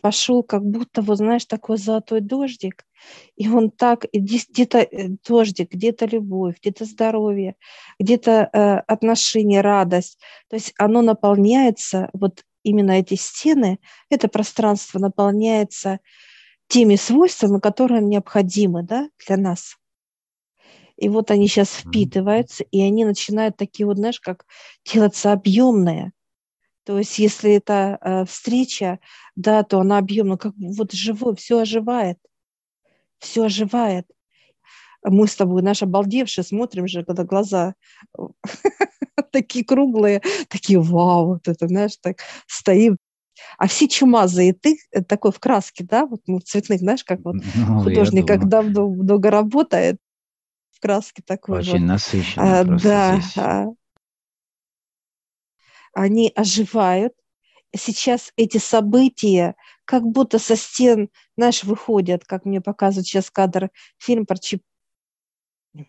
пошел 0.00 0.42
как 0.42 0.64
будто, 0.64 1.02
вот 1.02 1.18
знаешь, 1.18 1.44
такой 1.44 1.78
золотой 1.78 2.20
дождик, 2.20 2.84
и 3.36 3.48
он 3.48 3.70
так, 3.70 4.06
где-то 4.12 4.78
э, 4.78 5.08
дождик, 5.26 5.72
где-то 5.72 6.06
любовь, 6.06 6.56
где-то 6.60 6.84
здоровье, 6.84 7.56
где-то 7.98 8.50
э, 8.52 8.58
отношения, 8.86 9.60
радость. 9.60 10.18
То 10.48 10.56
есть 10.56 10.72
оно 10.78 11.02
наполняется, 11.02 12.10
вот 12.12 12.44
именно 12.62 12.92
эти 12.92 13.14
стены, 13.14 13.78
это 14.10 14.28
пространство 14.28 14.98
наполняется 14.98 16.00
теми 16.68 16.96
свойствами, 16.96 17.58
которые 17.58 18.02
необходимы 18.02 18.82
да, 18.82 19.08
для 19.26 19.36
нас. 19.36 19.76
И 20.96 21.08
вот 21.08 21.30
они 21.30 21.48
сейчас 21.48 21.70
впитываются, 21.70 22.62
и 22.64 22.82
они 22.82 23.06
начинают 23.06 23.56
такие 23.56 23.86
вот, 23.86 23.96
знаешь, 23.96 24.20
как 24.20 24.44
делаться 24.84 25.32
объемные. 25.32 26.12
То 26.84 26.98
есть, 26.98 27.18
если 27.18 27.52
это 27.52 27.98
э, 28.00 28.24
встреча, 28.24 29.00
да, 29.36 29.62
то 29.62 29.80
она 29.80 29.98
объемна, 29.98 30.36
как 30.36 30.54
вот 30.56 30.92
живой, 30.92 31.36
все 31.36 31.60
оживает, 31.60 32.18
все 33.18 33.44
оживает. 33.44 34.06
Мы 35.02 35.26
с 35.26 35.36
тобой, 35.36 35.62
наш 35.62 35.82
обалдевшие, 35.82 36.44
смотрим 36.44 36.86
же, 36.86 37.04
когда 37.04 37.24
глаза 37.24 37.74
такие 39.32 39.64
круглые, 39.64 40.22
такие, 40.48 40.80
вау, 40.80 41.34
вот 41.34 41.48
это, 41.48 41.68
знаешь, 41.68 41.96
так 42.00 42.18
стоим. 42.46 42.96
А 43.56 43.66
все 43.68 43.88
чумазые, 43.88 44.52
ты 44.52 44.78
э, 44.90 45.02
такой 45.02 45.32
в 45.32 45.40
краске, 45.40 45.84
да, 45.84 46.06
вот 46.06 46.22
в 46.26 46.40
цветных, 46.40 46.80
знаешь, 46.80 47.04
как 47.04 47.20
вот 47.24 47.36
ну, 47.36 47.82
художник, 47.82 48.26
когда 48.26 48.62
много 48.62 49.30
работает, 49.30 49.98
в 50.72 50.80
краске 50.80 51.22
такой. 51.24 51.58
Очень 51.58 51.80
вот. 51.80 51.88
насыщенно 51.88 52.60
а, 52.60 52.64
Да, 52.64 53.20
здесь. 53.20 53.34
Они 55.92 56.32
оживают. 56.34 57.14
Сейчас 57.76 58.32
эти 58.36 58.58
события 58.58 59.54
как 59.84 60.04
будто 60.04 60.38
со 60.38 60.56
стен, 60.56 61.08
знаешь, 61.36 61.64
выходят, 61.64 62.24
как 62.24 62.44
мне 62.44 62.60
показывают 62.60 63.06
сейчас 63.06 63.30
кадр, 63.30 63.70
фильм 63.98 64.26
про 64.26 64.36
Чип, 64.38 64.62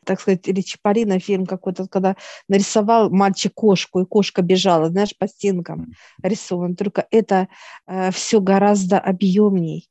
так 0.06 0.22
сказать, 0.22 0.48
или 0.48 0.62
Чапарина 0.62 1.20
фильм 1.20 1.46
какой-то, 1.46 1.88
когда 1.88 2.16
нарисовал 2.48 3.10
мальчик 3.10 3.54
кошку, 3.54 4.00
и 4.02 4.06
кошка 4.06 4.42
бежала, 4.42 4.90
знаешь, 4.90 5.18
по 5.18 5.28
стенкам 5.28 5.94
рисован. 6.22 6.76
Только 6.76 7.08
это 7.12 7.48
э, 7.88 8.12
все 8.12 8.42
гораздо 8.42 9.00
объемней. 9.00 9.90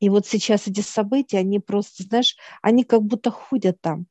И 0.00 0.08
вот 0.08 0.26
сейчас 0.26 0.66
эти 0.66 0.80
события, 0.80 1.38
они 1.38 1.60
просто, 1.60 2.02
знаешь, 2.02 2.36
они 2.60 2.84
как 2.84 3.02
будто 3.02 3.30
ходят 3.30 3.80
там. 3.80 4.06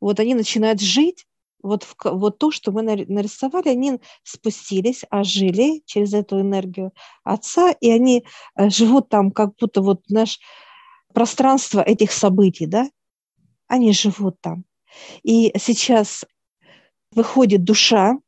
Вот 0.00 0.20
они 0.20 0.34
начинают 0.34 0.80
жить, 0.80 1.26
вот, 1.66 1.82
в, 1.82 1.94
вот 2.04 2.38
то, 2.38 2.50
что 2.50 2.72
мы 2.72 2.82
нарисовали, 2.82 3.68
они 3.68 4.00
спустились, 4.22 5.04
ожили 5.10 5.82
через 5.86 6.14
эту 6.14 6.40
энергию 6.40 6.92
Отца, 7.24 7.72
и 7.72 7.90
они 7.90 8.24
э, 8.56 8.70
живут 8.70 9.08
там, 9.08 9.30
как 9.30 9.54
будто 9.56 9.82
вот 9.82 10.02
наш 10.08 10.38
пространство 11.12 11.80
этих 11.80 12.12
событий, 12.12 12.66
да, 12.66 12.88
они 13.66 13.92
живут 13.92 14.40
там. 14.40 14.64
И 15.22 15.52
сейчас 15.58 16.24
выходит 17.10 17.64
душа 17.64 18.18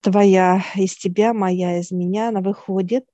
твоя 0.00 0.64
из 0.74 0.96
тебя, 0.96 1.32
моя 1.32 1.78
из 1.78 1.90
меня, 1.90 2.28
она 2.28 2.40
выходит, 2.40 3.04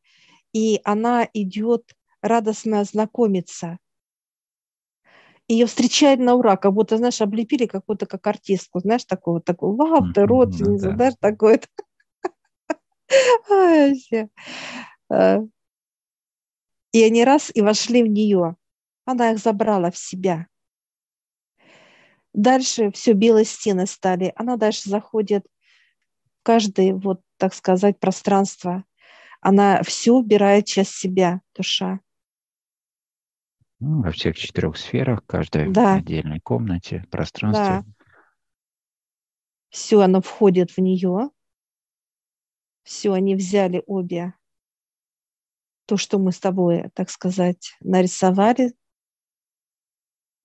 и 0.52 0.80
она 0.84 1.28
идет 1.32 1.94
радостно 2.22 2.82
знакомиться 2.84 3.78
ее 5.48 5.66
встречают 5.66 6.20
на 6.20 6.34
ура, 6.34 6.56
как 6.56 6.72
будто, 6.72 6.96
знаешь, 6.96 7.20
облепили 7.20 7.66
какую-то 7.66 8.06
как 8.06 8.26
артистку, 8.26 8.80
знаешь, 8.80 9.04
вот 9.24 9.44
такую, 9.44 9.76
вау, 9.76 10.12
ты 10.12 10.26
родственница, 10.26 10.90
да. 10.90 10.94
знаешь, 10.96 11.14
такой 11.20 11.60
а. 15.10 15.40
И 16.92 17.02
они 17.02 17.24
раз 17.24 17.50
и 17.54 17.60
вошли 17.60 18.02
в 18.02 18.06
нее. 18.06 18.56
Она 19.04 19.32
их 19.32 19.38
забрала 19.38 19.90
в 19.90 19.98
себя. 19.98 20.46
Дальше 22.32 22.90
все 22.92 23.12
белые 23.12 23.44
стены 23.44 23.86
стали. 23.86 24.32
Она 24.36 24.56
дальше 24.56 24.88
заходит 24.88 25.46
в 26.24 26.42
каждое, 26.42 26.94
вот, 26.94 27.20
так 27.36 27.54
сказать, 27.54 28.00
пространство. 28.00 28.84
Она 29.40 29.82
все 29.82 30.12
убирает 30.12 30.66
часть 30.66 30.94
себя, 30.94 31.40
душа. 31.54 32.00
Ну, 33.78 34.02
во 34.02 34.10
всех 34.10 34.36
четырех 34.36 34.76
сферах, 34.76 35.24
каждой 35.26 35.70
да. 35.70 35.96
отдельной 35.96 36.40
комнате, 36.40 37.04
пространстве. 37.10 37.64
Да. 37.64 37.84
Все, 39.68 40.00
оно 40.00 40.22
входит 40.22 40.70
в 40.70 40.78
нее. 40.78 41.30
Все, 42.84 43.12
они 43.12 43.34
взяли 43.34 43.82
обе 43.86 44.32
то, 45.84 45.96
что 45.96 46.18
мы 46.18 46.32
с 46.32 46.40
тобой, 46.40 46.90
так 46.94 47.10
сказать, 47.10 47.76
нарисовали. 47.80 48.74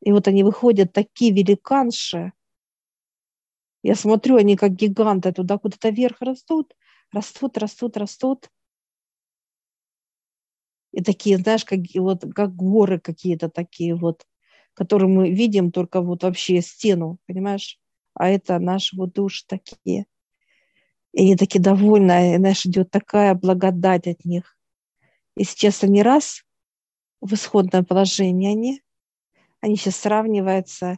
И 0.01 0.11
вот 0.11 0.27
они 0.27 0.43
выходят 0.43 0.91
такие 0.91 1.31
великанши. 1.33 2.33
Я 3.83 3.95
смотрю, 3.95 4.35
они 4.35 4.57
как 4.57 4.73
гиганты 4.73 5.31
туда 5.31 5.57
куда-то 5.57 5.89
вверх 5.89 6.17
растут, 6.21 6.75
растут, 7.11 7.57
растут, 7.57 7.97
растут 7.97 8.49
и 10.91 11.01
такие, 11.03 11.37
знаешь, 11.37 11.65
как, 11.65 11.79
вот, 11.95 12.25
как 12.35 12.55
горы 12.55 12.99
какие-то 12.99 13.49
такие 13.49 13.95
вот, 13.95 14.25
которые 14.73 15.09
мы 15.09 15.31
видим 15.31 15.71
только 15.71 16.01
вот 16.01 16.23
вообще 16.23 16.61
стену, 16.61 17.17
понимаешь? 17.27 17.79
А 18.13 18.29
это 18.29 18.59
наши 18.59 18.95
вот 18.95 19.13
души 19.13 19.43
такие. 19.47 20.05
И 21.13 21.21
они 21.23 21.35
такие 21.35 21.61
довольны, 21.61 22.35
и, 22.35 22.37
знаешь, 22.37 22.65
идет 22.65 22.91
такая 22.91 23.33
благодать 23.35 24.07
от 24.07 24.23
них. 24.25 24.57
И 25.35 25.43
сейчас 25.43 25.83
они 25.83 26.03
раз 26.03 26.43
в 27.21 27.33
исходное 27.33 27.83
положение 27.83 28.51
они, 28.51 28.81
они 29.61 29.75
сейчас 29.75 29.97
сравниваются 29.97 30.97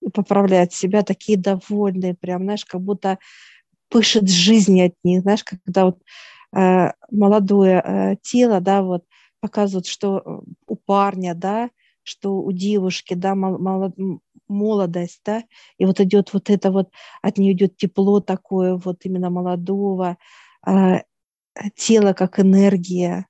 и 0.00 0.10
поправляют 0.10 0.72
себя, 0.72 1.02
такие 1.02 1.38
довольные, 1.38 2.14
прям, 2.14 2.44
знаешь, 2.44 2.64
как 2.64 2.80
будто 2.80 3.18
пышет 3.88 4.28
жизнь 4.28 4.80
от 4.82 4.94
них, 5.04 5.22
знаешь, 5.22 5.44
когда 5.44 5.86
вот 5.86 6.02
молодое 6.52 7.82
э, 7.84 8.16
тело, 8.22 8.60
да, 8.60 8.82
вот 8.82 9.04
показывают, 9.40 9.86
что 9.86 10.18
э, 10.18 10.38
у 10.66 10.76
парня, 10.76 11.34
да, 11.34 11.70
что 12.02 12.40
у 12.40 12.52
девушки, 12.52 13.14
да, 13.14 13.34
молодость, 14.48 15.20
да, 15.24 15.44
и 15.76 15.84
вот 15.84 16.00
идет 16.00 16.32
вот 16.32 16.50
это 16.50 16.70
вот, 16.70 16.90
от 17.22 17.38
нее 17.38 17.52
идет 17.52 17.76
тепло 17.76 18.20
такое, 18.20 18.76
вот 18.76 19.04
именно 19.04 19.28
молодого, 19.30 20.16
тело 21.76 22.12
как 22.12 22.40
энергия. 22.40 23.26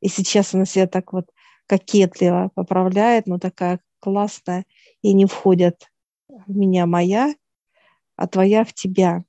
И 0.00 0.08
сейчас 0.08 0.54
она 0.54 0.64
себя 0.64 0.86
так 0.86 1.12
вот 1.12 1.26
кокетливо 1.66 2.50
поправляет, 2.54 3.26
но 3.26 3.38
такая 3.38 3.80
классная, 4.00 4.64
и 5.00 5.12
не 5.12 5.26
входят 5.26 5.90
в 6.28 6.50
меня 6.50 6.86
моя, 6.86 7.32
а 8.16 8.26
твоя 8.26 8.64
в 8.64 8.72
тебя. 8.72 9.24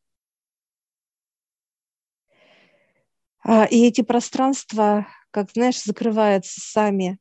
А, 2.70 3.33
и 3.46 3.86
эти 3.86 4.02
пространства, 4.02 5.08
как, 5.32 5.52
знаешь, 5.52 5.82
закрываются 5.84 6.62
сами. 6.62 7.20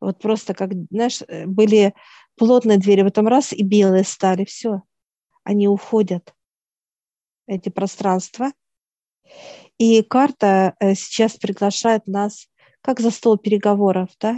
Вот 0.00 0.20
просто 0.20 0.54
как, 0.54 0.70
знаешь, 0.90 1.20
э, 1.26 1.46
были 1.46 1.94
плотные 2.36 2.78
двери, 2.78 3.02
потом 3.02 3.26
раз 3.26 3.52
и 3.52 3.62
белые 3.62 4.04
стали, 4.04 4.44
все, 4.44 4.82
они 5.42 5.66
уходят, 5.68 6.34
эти 7.46 7.68
пространства. 7.68 8.52
И 9.76 10.02
карта 10.02 10.74
э, 10.78 10.94
сейчас 10.94 11.36
приглашает 11.36 12.06
нас 12.06 12.48
как 12.80 13.00
за 13.00 13.10
стол 13.10 13.36
переговоров, 13.36 14.10
да. 14.20 14.36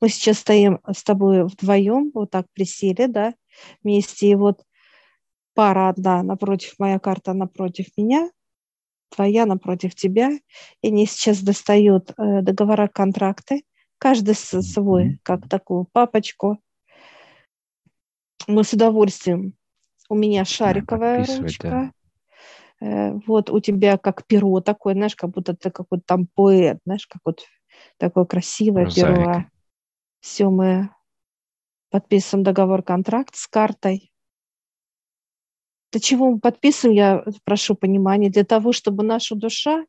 Мы 0.00 0.08
сейчас 0.08 0.38
стоим 0.38 0.80
с 0.86 1.02
тобой 1.02 1.44
вдвоем, 1.44 2.10
вот 2.14 2.30
так 2.30 2.46
присели, 2.52 3.06
да, 3.06 3.34
вместе, 3.82 4.30
и 4.30 4.34
вот 4.34 4.62
пара 5.54 5.88
одна 5.88 6.22
напротив, 6.22 6.74
моя 6.78 6.98
карта 6.98 7.32
напротив 7.32 7.86
меня, 7.96 8.30
твоя 9.08 9.46
напротив 9.46 9.94
тебя, 9.94 10.30
и 10.82 10.88
они 10.88 11.06
сейчас 11.06 11.40
достают 11.42 12.10
э, 12.10 12.42
договора, 12.42 12.88
контракты, 12.88 13.62
каждый 13.98 14.34
свой, 14.34 15.18
как 15.22 15.48
такую 15.48 15.86
папочку. 15.92 16.58
Мы 18.46 18.64
с 18.64 18.72
удовольствием. 18.72 19.54
У 20.08 20.14
меня 20.14 20.44
шариковая 20.44 21.26
ручка. 21.26 21.68
Да. 21.68 21.92
Э, 22.80 23.12
вот 23.26 23.50
у 23.50 23.60
тебя 23.60 23.98
как 23.98 24.26
перо 24.26 24.60
такое, 24.60 24.94
знаешь, 24.94 25.16
как 25.16 25.30
будто 25.30 25.54
ты 25.54 25.70
какой-то 25.70 26.04
там 26.06 26.26
поэт, 26.26 26.78
знаешь, 26.84 27.06
как 27.06 27.20
вот 27.24 27.44
такое 27.98 28.24
красивое 28.24 28.84
Прозаик. 28.84 29.16
перо. 29.16 29.44
Все, 30.20 30.50
мы 30.50 30.90
подписываем 31.90 32.44
договор, 32.44 32.82
контракт 32.82 33.34
с 33.34 33.46
картой. 33.46 34.12
Для 35.90 36.00
чего 36.00 36.30
мы 36.30 36.38
подписываем, 36.38 36.96
я 36.96 37.24
прошу 37.44 37.74
понимания, 37.74 38.30
для 38.30 38.44
того, 38.44 38.72
чтобы 38.72 39.04
наша 39.04 39.34
душа 39.34 39.84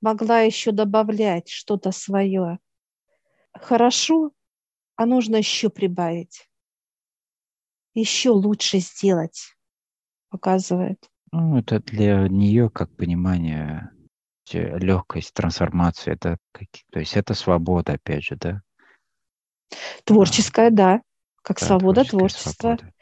могла 0.00 0.40
еще 0.40 0.72
добавлять 0.72 1.48
что-то 1.48 1.90
свое. 1.90 2.58
Хорошо, 3.52 4.32
а 4.96 5.06
нужно 5.06 5.36
еще 5.36 5.70
прибавить. 5.70 6.48
Еще 7.94 8.30
лучше 8.30 8.78
сделать, 8.78 9.56
показывает. 10.28 11.08
Ну, 11.32 11.58
это 11.58 11.80
для 11.80 12.28
нее, 12.28 12.70
как 12.70 12.94
понимание, 12.94 13.90
легкость 14.52 15.34
трансформации, 15.34 16.12
это, 16.12 16.38
то 16.90 17.00
есть 17.00 17.16
это 17.16 17.34
свобода, 17.34 17.94
опять 17.94 18.24
же, 18.24 18.36
да? 18.36 18.62
Творческая, 20.04 20.70
да, 20.70 21.02
как 21.42 21.60
да, 21.60 21.66
свобода 21.66 22.04
творчества. 22.04 22.52
Свобода. 22.52 22.92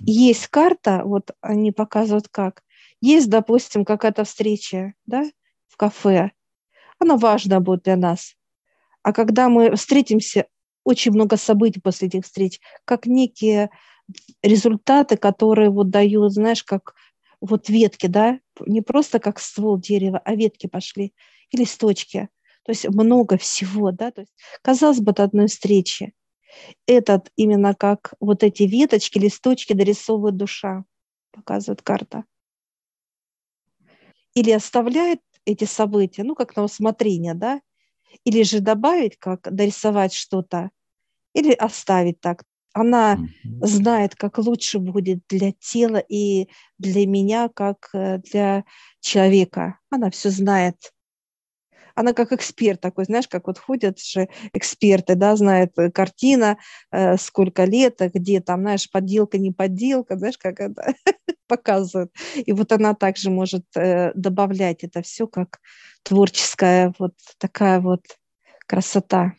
Есть 0.00 0.48
карта, 0.48 1.02
вот 1.04 1.30
они 1.40 1.72
показывают 1.72 2.28
как. 2.28 2.62
Есть, 3.00 3.30
допустим, 3.30 3.84
какая-то 3.84 4.24
встреча, 4.24 4.94
да, 5.06 5.24
в 5.68 5.76
кафе. 5.76 6.32
Она 6.98 7.16
важна 7.16 7.60
будет 7.60 7.84
для 7.84 7.96
нас. 7.96 8.34
А 9.02 9.12
когда 9.12 9.48
мы 9.48 9.76
встретимся, 9.76 10.46
очень 10.84 11.12
много 11.12 11.36
событий 11.36 11.80
после 11.80 12.08
этих 12.08 12.24
встреч, 12.24 12.60
как 12.84 13.06
некие 13.06 13.70
результаты, 14.42 15.16
которые 15.16 15.70
вот 15.70 15.90
дают, 15.90 16.32
знаешь, 16.32 16.64
как 16.64 16.94
вот 17.40 17.68
ветки, 17.68 18.06
да, 18.06 18.40
не 18.66 18.82
просто 18.82 19.18
как 19.18 19.40
ствол 19.40 19.78
дерева, 19.78 20.20
а 20.24 20.34
ветки 20.34 20.66
пошли, 20.68 21.14
и 21.50 21.56
листочки. 21.56 22.28
То 22.64 22.72
есть 22.72 22.88
много 22.88 23.36
всего, 23.38 23.92
да, 23.92 24.10
то 24.10 24.22
есть 24.22 24.32
казалось 24.62 25.00
бы, 25.00 25.12
от 25.12 25.20
одной 25.20 25.48
встречи. 25.48 26.12
Этот 26.86 27.30
именно 27.36 27.74
как 27.74 28.14
вот 28.20 28.42
эти 28.42 28.64
веточки, 28.64 29.18
листочки 29.18 29.72
дорисовывает 29.72 30.36
душа, 30.36 30.84
показывает 31.32 31.82
карта. 31.82 32.24
Или 34.34 34.50
оставляет 34.50 35.20
эти 35.44 35.64
события, 35.64 36.24
ну, 36.24 36.34
как 36.34 36.56
на 36.56 36.64
усмотрение, 36.64 37.34
да, 37.34 37.60
или 38.24 38.42
же 38.42 38.60
добавить, 38.60 39.18
как 39.18 39.42
дорисовать 39.54 40.12
что-то, 40.12 40.70
или 41.34 41.52
оставить 41.52 42.20
так. 42.20 42.42
Она 42.72 43.18
знает, 43.62 44.14
как 44.14 44.36
лучше 44.38 44.78
будет 44.78 45.20
для 45.28 45.52
тела 45.52 45.96
и 45.96 46.48
для 46.78 47.06
меня, 47.06 47.48
как 47.48 47.88
э, 47.94 48.18
для 48.18 48.64
человека. 49.00 49.78
Она 49.88 50.10
все 50.10 50.28
знает 50.28 50.92
она 51.96 52.12
как 52.12 52.32
эксперт 52.32 52.80
такой, 52.80 53.06
знаешь, 53.06 53.26
как 53.26 53.46
вот 53.46 53.58
ходят 53.58 53.98
же 53.98 54.28
эксперты, 54.52 55.14
да, 55.14 55.34
знает 55.34 55.72
э, 55.78 55.90
картина, 55.90 56.58
э, 56.92 57.16
сколько 57.16 57.64
лет, 57.64 58.00
а 58.02 58.10
где 58.10 58.40
там, 58.40 58.60
знаешь, 58.60 58.90
подделка, 58.90 59.38
не 59.38 59.50
подделка, 59.50 60.16
знаешь, 60.16 60.38
как 60.38 60.60
это 60.60 60.94
показывают. 61.48 62.12
И 62.36 62.52
вот 62.52 62.70
она 62.70 62.94
также 62.94 63.30
может 63.30 63.64
э, 63.74 64.12
добавлять 64.14 64.84
это 64.84 65.00
все 65.02 65.26
как 65.26 65.60
творческая 66.02 66.92
вот 66.98 67.14
такая 67.38 67.80
вот 67.80 68.04
красота. 68.66 69.32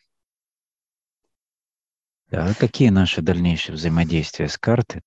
Да, 2.32 2.48
а 2.48 2.54
какие 2.56 2.90
наши 2.90 3.22
дальнейшие 3.22 3.76
взаимодействия 3.76 4.50
с 4.50 4.58
картой 4.58 5.04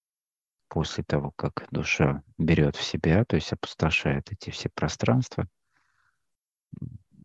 после 0.68 1.02
того, 1.02 1.32
как 1.34 1.66
душа 1.72 2.22
берет 2.38 2.76
в 2.76 2.82
себя, 2.84 3.24
то 3.24 3.34
есть 3.34 3.52
опустошает 3.52 4.30
эти 4.30 4.50
все 4.50 4.68
пространства? 4.68 5.48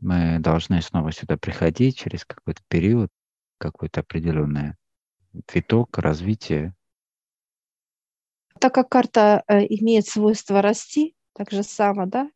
Мы 0.06 0.38
должны 0.40 0.82
снова 0.84 1.12
сюда 1.12 1.36
приходить 1.36 1.98
через 1.98 2.26
какой-то 2.26 2.62
период, 2.68 3.10
какой-то 3.58 4.02
определенный 4.02 4.76
виток 5.52 5.98
развития. 5.98 6.76
Так 8.60 8.76
как 8.76 8.88
карта 8.90 9.44
э, 9.48 9.66
имеет 9.66 10.08
свойство 10.08 10.62
расти, 10.62 11.16
так 11.34 11.50
же 11.50 11.64
само, 11.64 12.06
да, 12.06 12.30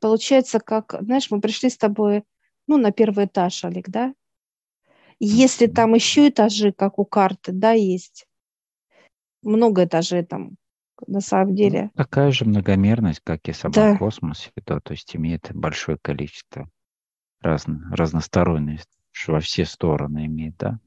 получается, 0.00 0.60
как, 0.60 0.94
знаешь, 1.00 1.30
мы 1.30 1.40
пришли 1.40 1.68
с 1.68 1.76
тобой, 1.76 2.22
ну, 2.68 2.78
на 2.78 2.92
первый 2.92 3.26
этаж, 3.26 3.64
Олег, 3.64 3.88
да? 3.88 4.14
Если 5.18 5.66
там 5.66 5.94
еще 5.94 6.28
этажи, 6.28 6.72
как 6.72 6.98
у 6.98 7.04
карты, 7.04 7.50
да, 7.52 7.72
есть, 7.72 8.26
много 9.42 9.84
этажей 9.84 10.24
там, 10.24 10.56
на 11.06 11.20
самом 11.20 11.50
ну, 11.50 11.56
деле. 11.56 11.82
Ну, 11.82 12.04
такая 12.04 12.30
же 12.30 12.44
многомерность, 12.44 13.20
как 13.24 13.48
и 13.48 13.52
сама 13.52 13.74
да. 13.74 13.98
космос, 13.98 14.50
да, 14.64 14.78
то 14.78 14.92
есть 14.92 15.14
имеет 15.16 15.50
большое 15.52 15.98
количество 16.00 16.68
разно, 17.44 17.88
разносторонность, 17.92 18.88
во 19.26 19.40
все 19.40 19.64
стороны 19.64 20.26
имеет, 20.26 20.56
да, 20.56 20.80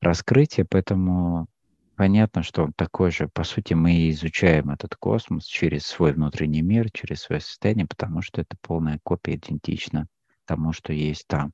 раскрытие, 0.00 0.64
поэтому 0.64 1.48
понятно, 1.96 2.42
что 2.42 2.64
он 2.64 2.72
такой 2.72 3.10
же, 3.10 3.28
по 3.28 3.44
сути, 3.44 3.74
мы 3.74 4.08
изучаем 4.10 4.70
этот 4.70 4.96
космос 4.96 5.44
через 5.44 5.84
свой 5.84 6.12
внутренний 6.12 6.62
мир, 6.62 6.90
через 6.92 7.20
свое 7.20 7.40
состояние, 7.40 7.86
потому 7.86 8.22
что 8.22 8.40
это 8.40 8.56
полная 8.60 8.98
копия 9.02 9.34
идентична 9.34 10.06
тому, 10.46 10.72
что 10.72 10.92
есть 10.92 11.26
там. 11.26 11.52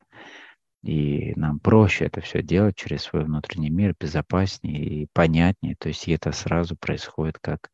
И 0.85 1.33
нам 1.35 1.59
проще 1.59 2.05
это 2.05 2.21
все 2.21 2.41
делать 2.41 2.77
через 2.77 3.03
свой 3.03 3.25
внутренний 3.25 3.71
мир, 3.71 3.95
безопаснее 3.99 4.85
и 4.85 5.09
понятнее. 5.13 5.75
То 5.77 5.89
есть 5.89 6.07
это 6.09 6.31
сразу 6.31 6.77
происходит 6.77 7.39
как 7.41 7.69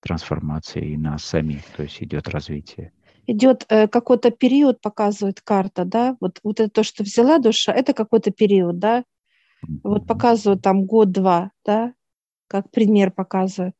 трансформация 0.00 0.82
и 0.82 0.96
нас 0.96 1.24
самих, 1.24 1.64
то 1.76 1.84
есть 1.84 2.02
идет 2.02 2.28
развитие 2.28 2.92
идет 3.26 3.66
э, 3.68 3.88
какой-то 3.88 4.30
период, 4.30 4.80
показывает 4.80 5.40
карта, 5.40 5.84
да, 5.84 6.16
вот, 6.20 6.40
вот 6.42 6.60
это 6.60 6.70
то, 6.70 6.82
что 6.82 7.02
взяла 7.02 7.38
душа, 7.38 7.72
это 7.72 7.92
какой-то 7.92 8.30
период, 8.30 8.78
да, 8.78 9.04
вот 9.82 10.06
показывают 10.06 10.62
там 10.62 10.84
год-два, 10.84 11.50
да, 11.64 11.94
как 12.48 12.70
пример 12.70 13.10
показывают. 13.10 13.74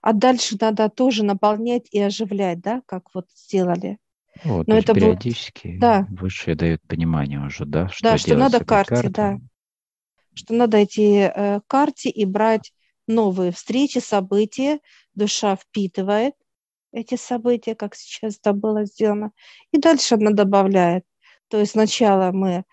А 0.00 0.12
дальше 0.12 0.56
надо 0.60 0.88
тоже 0.88 1.24
наполнять 1.24 1.88
и 1.90 2.00
оживлять, 2.00 2.60
да, 2.60 2.82
как 2.86 3.14
вот 3.14 3.26
сделали. 3.34 3.98
Вот, 4.44 4.68
Но 4.68 4.76
это 4.76 4.94
периодически 4.94 5.68
будет, 5.68 5.80
да. 5.80 6.06
высшие 6.10 6.54
дают 6.54 6.82
понимание 6.82 7.40
уже, 7.40 7.64
да, 7.64 7.88
что 7.88 8.04
Да, 8.04 8.18
что 8.18 8.36
надо 8.36 8.64
карте, 8.64 8.94
картой. 8.94 9.10
да. 9.10 9.38
Что 10.34 10.54
надо 10.54 10.76
эти 10.76 11.32
э, 11.34 11.60
карте 11.66 12.10
и 12.10 12.24
брать 12.24 12.72
новые 13.08 13.50
встречи, 13.50 13.98
события, 13.98 14.78
душа 15.14 15.56
впитывает, 15.56 16.34
эти 16.98 17.16
события, 17.16 17.74
как 17.74 17.94
сейчас 17.94 18.38
это 18.38 18.52
было 18.52 18.84
сделано. 18.84 19.32
И 19.72 19.78
дальше 19.78 20.14
она 20.16 20.30
добавляет. 20.32 21.04
То 21.48 21.58
есть 21.58 21.72
сначала 21.72 22.30
мы 22.32 22.64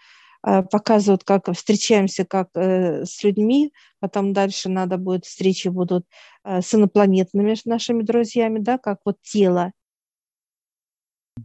э, 0.46 0.64
показывают, 0.64 1.24
как 1.24 1.52
встречаемся 1.54 2.26
как 2.26 2.50
э, 2.56 3.06
с 3.06 3.24
людьми, 3.24 3.72
потом 4.00 4.34
дальше 4.34 4.70
надо 4.70 4.98
будет, 4.98 5.26
встречи 5.26 5.70
будут 5.70 6.06
э, 6.44 6.62
с 6.62 6.74
инопланетными 6.74 7.56
нашими 7.66 8.04
друзьями, 8.04 8.60
да, 8.60 8.78
как 8.78 9.00
вот 9.06 9.18
тело. 9.22 9.72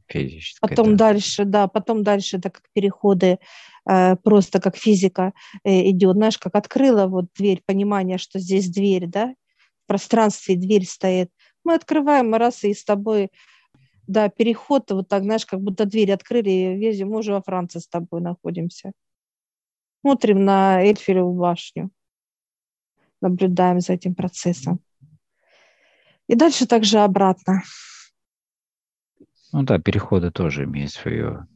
Физическое, 0.06 0.68
потом 0.68 0.96
да. 0.96 1.06
дальше, 1.06 1.44
да, 1.44 1.68
потом 1.68 2.02
дальше 2.02 2.36
это 2.36 2.50
как 2.50 2.64
переходы, 2.72 3.38
э, 3.88 4.16
просто 4.16 4.60
как 4.60 4.76
физика 4.76 5.32
э, 5.64 5.90
идет, 5.90 6.14
знаешь, 6.16 6.38
как 6.38 6.54
открыла 6.54 7.06
вот 7.06 7.26
дверь, 7.36 7.62
понимание, 7.66 8.18
что 8.18 8.38
здесь 8.38 8.68
дверь, 8.68 9.06
да, 9.06 9.34
в 9.84 9.88
пространстве 9.88 10.56
дверь 10.56 10.84
стоит, 10.84 11.30
мы 11.64 11.74
открываем, 11.74 12.30
мы 12.30 12.38
раз 12.38 12.64
и 12.64 12.74
с 12.74 12.84
тобой, 12.84 13.30
да, 14.06 14.28
переход, 14.28 14.90
вот 14.90 15.08
так, 15.08 15.22
знаешь, 15.22 15.46
как 15.46 15.60
будто 15.60 15.84
дверь 15.84 16.12
открыли, 16.12 16.76
везем, 16.76 17.10
мы 17.10 17.18
уже 17.18 17.32
во 17.32 17.42
Франции 17.42 17.78
с 17.78 17.88
тобой 17.88 18.20
находимся. 18.20 18.92
Смотрим 20.00 20.44
на 20.44 20.82
Эльфелеву 20.82 21.34
башню, 21.34 21.90
наблюдаем 23.20 23.80
за 23.80 23.92
этим 23.94 24.14
процессом. 24.14 24.80
И 26.26 26.34
дальше 26.34 26.66
также 26.66 27.00
обратно. 27.00 27.62
Ну 29.52 29.62
да, 29.64 29.78
переходы 29.78 30.30
тоже 30.30 30.64
имеют 30.64 30.92
свою 30.92 31.46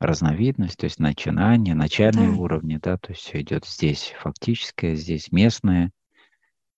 разновидность, 0.00 0.78
то 0.78 0.84
есть 0.84 0.98
начинание, 0.98 1.74
начальные 1.74 2.30
да. 2.30 2.36
уровни, 2.36 2.78
да, 2.82 2.98
то 2.98 3.12
есть 3.12 3.22
все 3.22 3.40
идет 3.40 3.66
здесь 3.66 4.14
фактическое, 4.18 4.94
здесь 4.96 5.30
местное, 5.30 5.92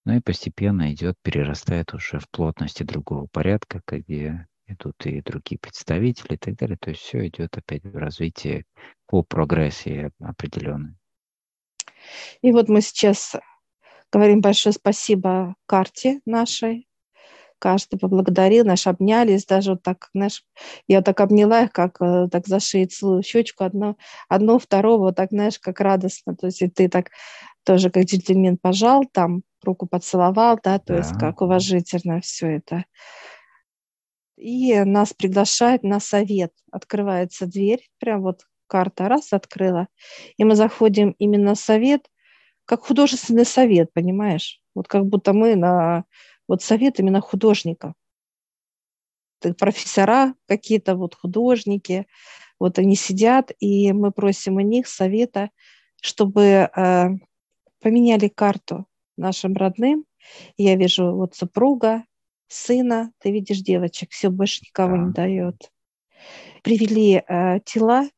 ну 0.04 0.16
и 0.16 0.20
постепенно 0.20 0.92
идет, 0.92 1.16
перерастает 1.22 1.94
уже 1.94 2.18
в 2.18 2.28
плотности 2.30 2.82
другого 2.82 3.26
порядка, 3.26 3.80
где 3.86 4.46
идут 4.66 5.06
и 5.06 5.20
другие 5.20 5.58
представители 5.58 6.34
и 6.34 6.38
так 6.38 6.56
далее. 6.56 6.76
То 6.78 6.90
есть 6.90 7.02
все 7.02 7.26
идет 7.26 7.56
опять 7.56 7.84
в 7.84 7.96
развитии 7.96 8.64
по 9.06 9.22
прогрессии 9.22 10.10
определенной. 10.20 10.94
И 12.42 12.52
вот 12.52 12.68
мы 12.68 12.80
сейчас 12.80 13.34
говорим 14.12 14.40
большое 14.40 14.72
спасибо 14.72 15.56
карте 15.66 16.20
нашей. 16.26 16.88
Каждый 17.58 17.98
поблагодарил, 17.98 18.66
наш 18.66 18.86
обнялись, 18.86 19.46
даже 19.46 19.70
вот 19.70 19.82
так, 19.82 20.10
знаешь, 20.12 20.44
я 20.86 21.00
так 21.00 21.20
обняла 21.20 21.62
их, 21.62 21.72
как 21.72 21.96
э, 22.02 22.28
так 22.30 22.46
за 22.46 22.60
шею 22.60 23.22
щечку, 23.22 23.64
одно, 23.64 23.96
одно 24.28 24.58
второго, 24.58 25.04
вот 25.04 25.16
так, 25.16 25.30
знаешь, 25.30 25.58
как 25.58 25.80
радостно. 25.80 26.36
То 26.36 26.46
есть 26.46 26.60
и 26.60 26.68
ты 26.68 26.90
так 26.90 27.10
тоже 27.64 27.90
как 27.90 28.04
джентльмен 28.04 28.56
пожал 28.56 29.04
там, 29.10 29.42
руку 29.62 29.86
поцеловал, 29.86 30.58
да, 30.62 30.78
то 30.78 30.94
да. 30.94 30.96
есть 30.98 31.18
как 31.18 31.40
уважительно 31.40 32.20
все 32.20 32.56
это. 32.56 32.84
И 34.36 34.78
нас 34.80 35.12
приглашает 35.12 35.82
на 35.82 36.00
совет. 36.00 36.52
Открывается 36.70 37.46
дверь, 37.46 37.88
прям 37.98 38.22
вот 38.22 38.42
карта 38.66 39.08
раз 39.08 39.32
открыла, 39.32 39.88
и 40.36 40.44
мы 40.44 40.56
заходим 40.56 41.14
именно 41.18 41.50
на 41.50 41.54
совет, 41.54 42.10
как 42.64 42.84
художественный 42.84 43.44
совет, 43.44 43.92
понимаешь? 43.92 44.60
Вот 44.74 44.88
как 44.88 45.06
будто 45.06 45.32
мы 45.32 45.54
на 45.54 46.04
вот 46.48 46.62
совет 46.62 46.98
именно 46.98 47.20
художников. 47.20 47.92
Профессора 49.58 50.34
какие-то, 50.46 50.96
вот 50.96 51.14
художники, 51.14 52.06
вот 52.58 52.78
они 52.78 52.96
сидят, 52.96 53.52
и 53.60 53.92
мы 53.92 54.10
просим 54.10 54.56
у 54.56 54.60
них 54.60 54.88
совета, 54.88 55.50
чтобы 56.00 56.70
э, 56.74 57.08
поменяли 57.84 58.28
карту 58.28 58.86
нашим 59.18 59.54
родным. 59.54 60.06
Я 60.56 60.74
вижу 60.74 61.14
вот 61.14 61.34
супруга, 61.34 62.04
сына, 62.48 63.12
ты 63.18 63.30
видишь 63.30 63.60
девочек, 63.60 64.10
все 64.10 64.30
больше 64.30 64.62
никого 64.62 64.96
да. 64.96 65.02
не 65.02 65.12
дает. 65.12 65.70
Привели 66.62 67.22
э, 67.28 67.60
тела, 67.66 68.08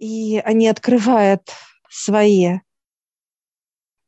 и 0.00 0.38
они 0.44 0.66
открывают 0.66 1.48
свои 1.88 2.58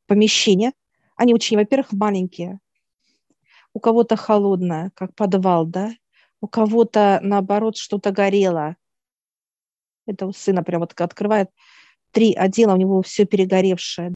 помещения. 0.07 0.73
Они 1.15 1.33
очень, 1.33 1.55
во-первых, 1.55 1.93
маленькие. 1.93 2.59
У 3.73 3.79
кого-то 3.79 4.17
холодное, 4.17 4.91
как 4.93 5.15
подвал, 5.15 5.65
да? 5.65 5.93
У 6.41 6.49
кого-то, 6.49 7.21
наоборот, 7.23 7.77
что-то 7.77 8.11
горело. 8.11 8.75
Это 10.05 10.25
у 10.25 10.33
сына 10.33 10.63
прям 10.63 10.81
вот 10.81 10.99
открывает 10.99 11.49
три 12.11 12.33
отдела, 12.33 12.73
у 12.73 12.77
него 12.77 13.01
все 13.01 13.25
перегоревшее 13.25 14.13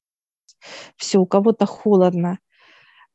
все, 0.96 1.18
у 1.18 1.26
кого-то 1.26 1.66
холодно. 1.66 2.38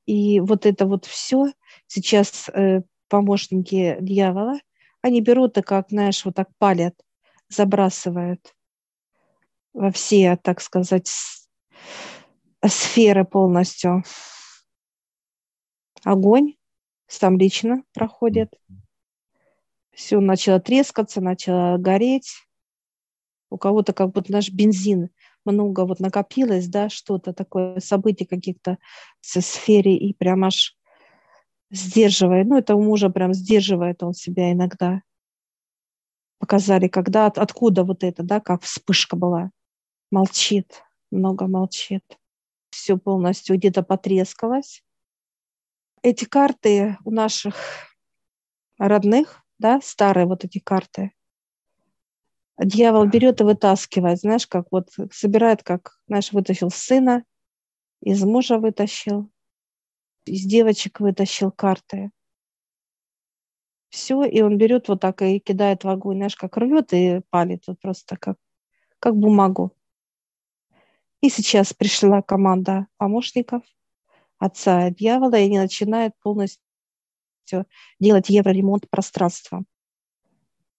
И 0.06 0.40
вот 0.40 0.66
это 0.66 0.86
вот 0.86 1.06
все 1.06 1.52
сейчас 1.88 2.50
э, 2.50 2.82
помощники 3.08 3.98
дьявола, 4.02 4.60
они 5.02 5.22
берут 5.22 5.58
и 5.58 5.62
как, 5.62 5.90
знаешь, 5.90 6.26
вот 6.26 6.36
так 6.36 6.50
палят, 6.58 6.96
забрасывают 7.50 8.56
во 9.74 9.92
все, 9.92 10.38
так 10.42 10.62
сказать, 10.62 11.10
сферы 12.66 13.26
полностью. 13.26 14.04
Огонь 16.04 16.56
сам 17.08 17.38
лично 17.38 17.84
проходит. 17.94 18.54
Все 19.92 20.20
начало 20.20 20.60
трескаться, 20.60 21.22
начало 21.22 21.78
гореть. 21.78 22.32
У 23.52 23.58
кого-то 23.58 23.92
как 23.92 24.12
будто 24.12 24.32
наш 24.32 24.50
бензин 24.50 25.10
много 25.44 25.86
вот 25.86 26.00
накопилось, 26.00 26.68
да, 26.68 26.90
что-то 26.90 27.34
такое, 27.34 27.80
событий 27.82 28.26
каких-то 28.26 28.78
в 29.20 29.42
сфере, 29.42 29.96
и 29.98 30.14
прям 30.14 30.46
аж 30.46 30.78
сдерживает. 31.70 32.48
Ну, 32.48 32.58
это 32.58 32.76
у 32.76 32.82
мужа 32.82 33.10
прям 33.10 33.34
сдерживает 33.34 34.04
он 34.04 34.14
себя 34.14 34.54
иногда. 34.54 35.02
Показали, 36.40 36.88
когда, 36.88 37.28
откуда 37.28 37.84
вот 37.84 38.04
это, 38.04 38.24
да, 38.24 38.40
как 38.40 38.64
вспышка 38.64 39.18
была. 39.18 39.52
Молчит, 40.12 40.84
много 41.12 41.48
молчит. 41.48 42.04
Все 42.70 42.98
полностью 42.98 43.58
где-то 43.58 43.84
потрескалось. 43.84 44.82
Эти 46.04 46.24
карты 46.24 46.98
у 47.04 47.12
наших 47.12 47.56
родных, 48.78 49.44
да, 49.60 49.82
старые 49.84 50.26
вот 50.26 50.46
эти 50.46 50.60
карты, 50.60 51.12
дьявол 52.64 53.06
берет 53.06 53.42
и 53.42 53.44
вытаскивает, 53.44 54.20
знаешь, 54.20 54.48
как 54.48 54.68
вот 54.72 54.90
собирает, 55.12 55.64
как, 55.64 56.00
знаешь, 56.08 56.32
вытащил 56.32 56.70
сына, 56.70 57.24
из 58.02 58.24
мужа 58.24 58.58
вытащил, 58.58 59.30
из 60.26 60.46
девочек 60.46 61.00
вытащил 61.00 61.52
карты. 61.52 62.12
Все, 63.90 64.24
и 64.24 64.42
он 64.42 64.58
берет 64.58 64.88
вот 64.88 65.02
так 65.02 65.22
и 65.22 65.40
кидает 65.40 65.84
в 65.84 65.90
огонь, 65.90 66.18
знаешь, 66.18 66.36
как 66.36 66.56
рвет 66.58 66.94
и 66.94 67.22
палит, 67.30 67.64
вот 67.68 67.80
просто 67.80 68.16
как, 68.16 68.38
как 69.00 69.18
бумагу. 69.18 69.76
И 71.22 71.30
сейчас 71.30 71.74
пришла 71.74 72.22
команда 72.22 72.88
помощников 72.98 73.64
отца 74.40 74.88
и 74.88 74.94
дьявола, 74.94 75.36
и 75.36 75.44
они 75.44 75.60
начинают 75.60 76.16
полностью 76.22 76.62
делать 78.00 78.30
евроремонт 78.30 78.90
пространства. 78.90 79.64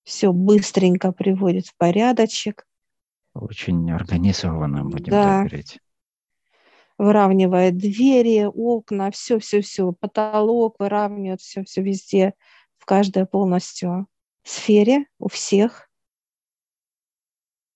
Все 0.05 0.33
быстренько 0.33 1.13
приводит 1.13 1.67
в 1.67 1.77
порядочек. 1.77 2.67
Очень 3.35 3.91
организованно, 3.91 4.85
будем 4.85 5.13
да. 5.13 5.39
говорить 5.39 5.79
выравнивает 7.03 7.79
двери, 7.79 8.45
окна, 8.45 9.11
все-все-все, 9.11 9.93
потолок 9.93 10.77
выравнивает 10.79 11.41
все-все 11.41 11.83
везде, 11.83 12.35
в 12.79 12.85
каждой 12.85 13.27
полностью 13.27 14.07
сфере 14.45 15.07
у 15.19 15.29
всех. 15.29 15.91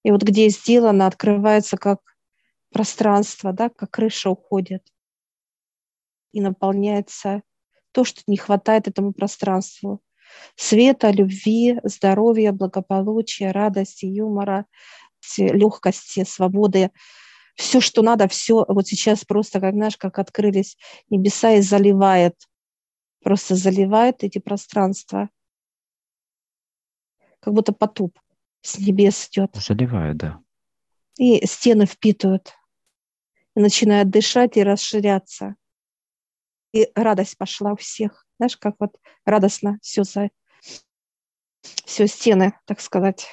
И 0.04 0.12
вот 0.12 0.22
где 0.22 0.48
сделано, 0.48 1.06
открывается 1.06 1.76
как 1.76 2.00
пространство, 2.72 3.52
да, 3.52 3.68
как 3.68 3.90
крыша 3.90 4.30
уходит. 4.30 4.86
И 6.32 6.40
наполняется 6.40 7.42
то, 7.92 8.04
что 8.04 8.22
не 8.28 8.36
хватает 8.36 8.86
этому 8.86 9.12
пространству. 9.12 10.00
Света, 10.56 11.10
любви, 11.10 11.78
здоровья, 11.84 12.52
благополучия, 12.52 13.52
радости, 13.52 14.06
юмора, 14.06 14.66
легкости, 15.38 16.24
свободы, 16.24 16.90
все, 17.56 17.80
что 17.80 18.02
надо, 18.02 18.28
все 18.28 18.64
вот 18.68 18.86
сейчас 18.86 19.24
просто, 19.24 19.60
как 19.60 19.74
знаешь, 19.74 19.96
как 19.96 20.18
открылись 20.18 20.76
небеса 21.08 21.52
и 21.52 21.62
заливает, 21.62 22.34
просто 23.22 23.54
заливает 23.54 24.22
эти 24.22 24.38
пространства, 24.38 25.30
как 27.40 27.54
будто 27.54 27.72
потоп 27.72 28.18
с 28.60 28.78
небес 28.78 29.28
идет. 29.28 29.54
Заливает, 29.54 30.16
да. 30.16 30.40
И 31.18 31.46
стены 31.46 31.86
впитывают, 31.86 32.52
и 33.54 33.60
начинают 33.60 34.10
дышать 34.10 34.56
и 34.58 34.62
расширяться. 34.62 35.56
И 36.72 36.90
радость 36.94 37.38
пошла 37.38 37.72
у 37.72 37.76
всех. 37.76 38.25
Знаешь, 38.38 38.56
как 38.56 38.76
вот 38.78 38.96
радостно 39.24 39.78
все 39.82 40.04
за 40.04 40.30
все 41.84 42.06
стены, 42.06 42.52
так 42.64 42.80
сказать, 42.80 43.26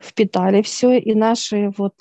впитали 0.00 0.62
все, 0.62 0.98
и 0.98 1.14
наши 1.14 1.70
вот 1.76 1.94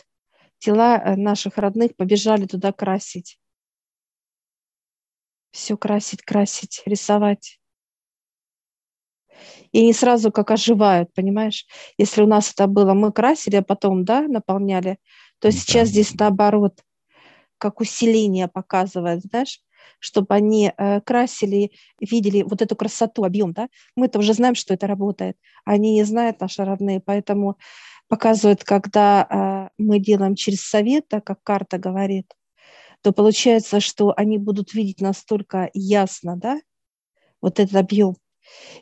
тела 0.60 0.97
э, 0.97 1.15
наших 1.15 1.58
родных 1.58 1.95
побежали 1.95 2.45
туда 2.45 2.71
красить. 2.71 3.39
Все 5.52 5.78
красить, 5.78 6.24
красить, 6.24 6.82
рисовать. 6.86 7.60
И 9.71 9.86
не 9.86 9.93
сразу 9.93 10.32
как 10.32 10.52
оживают, 10.52 11.13
понимаешь? 11.13 11.65
Если 11.97 12.21
у 12.21 12.28
нас 12.28 12.52
это 12.52 12.67
было, 12.67 12.93
мы 12.93 13.12
красили, 13.12 13.58
а 13.58 13.62
потом, 13.62 14.06
да, 14.06 14.21
наполняли, 14.21 14.97
то 15.39 15.52
сейчас 15.52 15.89
здесь 15.89 16.13
наоборот, 16.13 16.80
как 17.58 17.80
усиление 17.80 18.47
показывает, 18.47 19.21
знаешь, 19.24 19.62
чтобы 19.99 20.33
они 20.35 20.71
э, 20.75 21.01
красили, 21.01 21.71
видели 21.99 22.43
вот 22.43 22.61
эту 22.61 22.75
красоту, 22.75 23.23
объем, 23.23 23.53
да? 23.53 23.69
Мы-то 23.95 24.19
уже 24.19 24.33
знаем, 24.33 24.55
что 24.55 24.73
это 24.73 24.87
работает, 24.87 25.37
они 25.65 25.93
не 25.93 26.03
знают, 26.03 26.39
наши 26.39 26.63
родные, 26.63 26.99
поэтому 26.99 27.57
показывают, 28.07 28.63
когда 28.63 29.27
э, 29.29 29.69
мы 29.77 29.99
делаем 29.99 30.35
через 30.35 30.61
совет, 30.61 31.07
так 31.07 31.23
как 31.23 31.43
карта 31.43 31.77
говорит, 31.77 32.31
то 33.01 33.11
получается, 33.11 33.79
что 33.79 34.13
они 34.15 34.37
будут 34.37 34.73
видеть 34.73 35.01
настолько 35.01 35.69
ясно, 35.73 36.35
да, 36.35 36.59
вот 37.41 37.59
этот 37.59 37.75
объем. 37.75 38.15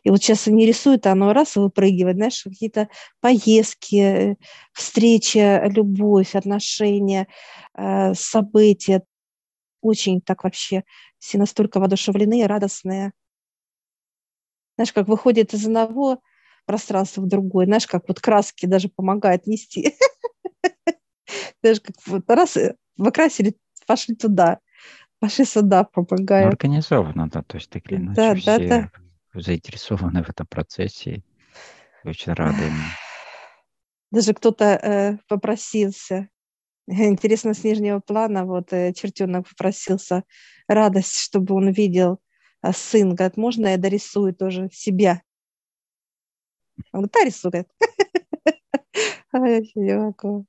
И 0.03 0.09
вот 0.09 0.21
сейчас 0.23 0.47
они 0.47 0.65
рисуют, 0.65 1.05
а 1.05 1.12
оно 1.12 1.33
раз 1.33 1.55
выпрыгивает, 1.55 2.15
знаешь, 2.15 2.43
какие-то 2.43 2.89
поездки, 3.21 4.38
встречи, 4.73 5.62
любовь, 5.69 6.35
отношения, 6.35 7.27
э, 7.75 8.13
события. 8.13 9.03
Очень 9.82 10.22
так 10.22 10.44
вообще 10.44 10.84
все 11.18 11.38
настолько 11.38 11.80
воодушевлены 11.80 12.42
и 12.42 12.46
радостные. 12.46 13.13
Знаешь, 14.76 14.94
как 14.94 15.08
выходит 15.08 15.54
из 15.54 15.65
одного 15.65 16.22
пространство 16.65 17.22
в 17.22 17.28
другое. 17.28 17.65
Знаешь, 17.65 17.88
как 17.88 18.08
вот 18.08 18.20
краски 18.20 18.65
даже 18.65 18.89
помогают 18.89 19.48
нести. 19.48 19.96
Даже 21.63 21.82
как 21.82 21.96
вот 22.06 22.30
раз 22.30 22.58
э, 22.58 22.76
выкрасили, 22.98 23.58
пошли 23.88 24.15
туда, 24.15 24.60
пошли 25.20 25.46
сюда, 25.46 25.84
помогают. 25.84 26.46
Ну, 26.46 26.52
организованно, 26.54 27.30
да, 27.30 27.42
то 27.42 27.58
есть 27.58 27.70
так 27.70 27.92
или 27.92 27.98
иначе 27.98 28.15
да, 28.15 28.36
все 28.36 28.68
да, 28.68 28.89
да. 29.34 29.42
заинтересованы 29.42 30.24
в 30.24 30.30
этом 30.30 30.48
процессе. 30.48 31.24
Очень 32.04 32.34
рады. 32.34 32.72
Даже 34.12 34.34
кто-то 34.34 34.65
э, 34.65 35.18
попросился. 35.28 36.30
Интересно, 36.89 37.54
с 37.54 37.63
нижнего 37.63 37.99
плана 37.99 38.45
вот 38.45 38.73
э, 38.73 38.93
чертенок 38.93 39.47
попросился 39.47 40.23
радость, 40.67 41.19
чтобы 41.19 41.54
он 41.54 41.69
видел 41.69 42.19
а 42.62 42.73
сын. 42.73 43.15
Говорит, 43.15 43.38
можно 43.38 43.67
я 43.67 43.78
дорисую 43.78 44.34
тоже 44.34 44.69
себя? 44.71 45.21
Он 46.91 47.06
говорит, 47.06 47.12
да, 47.13 47.23
рисует. 47.25 47.69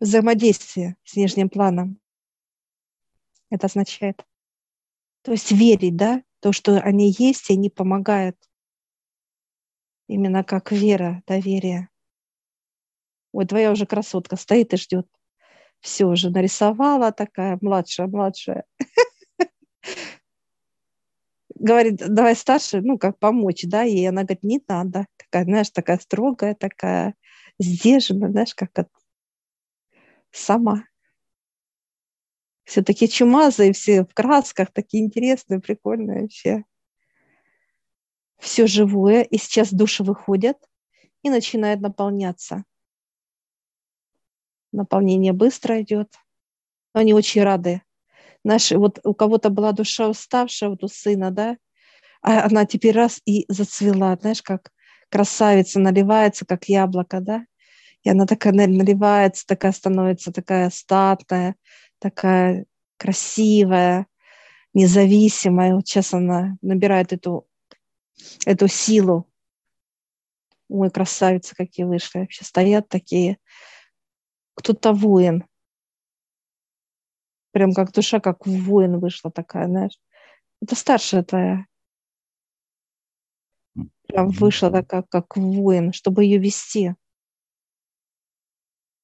Взаимодействие 0.00 0.96
с 1.04 1.16
нижним 1.16 1.48
планом. 1.48 2.00
Это 3.50 3.66
означает. 3.66 4.26
То 5.22 5.32
есть 5.32 5.52
верить, 5.52 5.96
да, 5.96 6.22
то, 6.40 6.52
что 6.52 6.80
они 6.80 7.14
есть, 7.16 7.48
и 7.48 7.54
они 7.54 7.70
помогают. 7.70 8.36
Именно 10.08 10.44
как 10.44 10.72
вера, 10.72 11.22
доверие. 11.26 11.88
Ой, 13.34 13.46
твоя 13.46 13.72
уже 13.72 13.84
красотка 13.84 14.36
стоит 14.36 14.72
и 14.74 14.76
ждет. 14.76 15.08
Все 15.80 16.04
уже 16.04 16.30
нарисовала 16.30 17.10
такая, 17.10 17.58
младшая, 17.60 18.06
младшая 18.06 18.64
говорит, 21.56 21.96
давай 21.96 22.36
старше, 22.36 22.80
ну, 22.80 22.96
как 22.96 23.18
помочь, 23.18 23.64
да, 23.64 23.84
и 23.84 24.04
она 24.04 24.22
говорит, 24.22 24.44
не 24.44 24.62
надо. 24.68 25.06
Такая, 25.16 25.44
знаешь, 25.44 25.70
такая 25.70 25.98
строгая, 25.98 26.54
такая 26.54 27.16
сдержанная, 27.58 28.30
знаешь, 28.30 28.54
как 28.54 28.78
от... 28.78 28.88
сама. 30.30 30.84
Все 32.62 32.82
такие 32.84 33.10
чумазые, 33.10 33.72
все 33.72 34.04
в 34.04 34.14
красках, 34.14 34.70
такие 34.72 35.04
интересные, 35.04 35.60
прикольные 35.60 36.22
вообще. 36.22 36.64
Все 38.38 38.68
живое, 38.68 39.22
и 39.22 39.38
сейчас 39.38 39.72
души 39.72 40.04
выходят 40.04 40.56
и 41.24 41.30
начинают 41.30 41.80
наполняться. 41.80 42.64
Наполнение 44.74 45.32
быстро 45.32 45.80
идет. 45.80 46.08
Они 46.92 47.14
очень 47.14 47.42
рады 47.42 47.82
наши, 48.44 48.76
вот 48.76 49.00
у 49.04 49.14
кого-то 49.14 49.48
была 49.50 49.72
душа 49.72 50.08
уставшая, 50.08 50.70
вот 50.70 50.84
у 50.84 50.88
сына, 50.88 51.30
да, 51.30 51.56
а 52.22 52.44
она 52.44 52.66
теперь 52.66 52.94
раз 52.94 53.20
и 53.24 53.44
зацвела, 53.48 54.16
знаешь, 54.20 54.42
как 54.42 54.70
красавица 55.10 55.80
наливается, 55.80 56.44
как 56.44 56.64
яблоко, 56.68 57.20
да, 57.20 57.46
и 58.02 58.10
она 58.10 58.26
такая 58.26 58.52
наливается, 58.52 59.46
такая 59.46 59.72
становится 59.72 60.32
такая 60.32 60.70
статная, 60.70 61.56
такая 61.98 62.66
красивая, 62.98 64.06
независимая. 64.74 65.74
Вот 65.74 65.86
сейчас 65.86 66.12
она 66.12 66.58
набирает 66.60 67.12
эту, 67.12 67.46
эту 68.44 68.68
силу. 68.68 69.26
Ой, 70.68 70.90
красавицы 70.90 71.54
какие 71.54 71.86
вышли. 71.86 72.18
Вообще 72.20 72.44
стоят 72.44 72.88
такие. 72.88 73.38
Кто-то 74.54 74.92
воин. 74.92 75.44
Прям 77.52 77.72
как 77.72 77.92
душа, 77.92 78.20
как 78.20 78.46
воин 78.46 78.98
вышла 78.98 79.30
такая, 79.30 79.68
знаешь. 79.68 79.98
Это 80.60 80.74
старшая 80.74 81.22
твоя. 81.22 81.66
Прям 84.06 84.30
вышла 84.30 84.70
такая, 84.70 85.02
как 85.02 85.36
воин, 85.36 85.92
чтобы 85.92 86.24
ее 86.24 86.38
вести. 86.38 86.94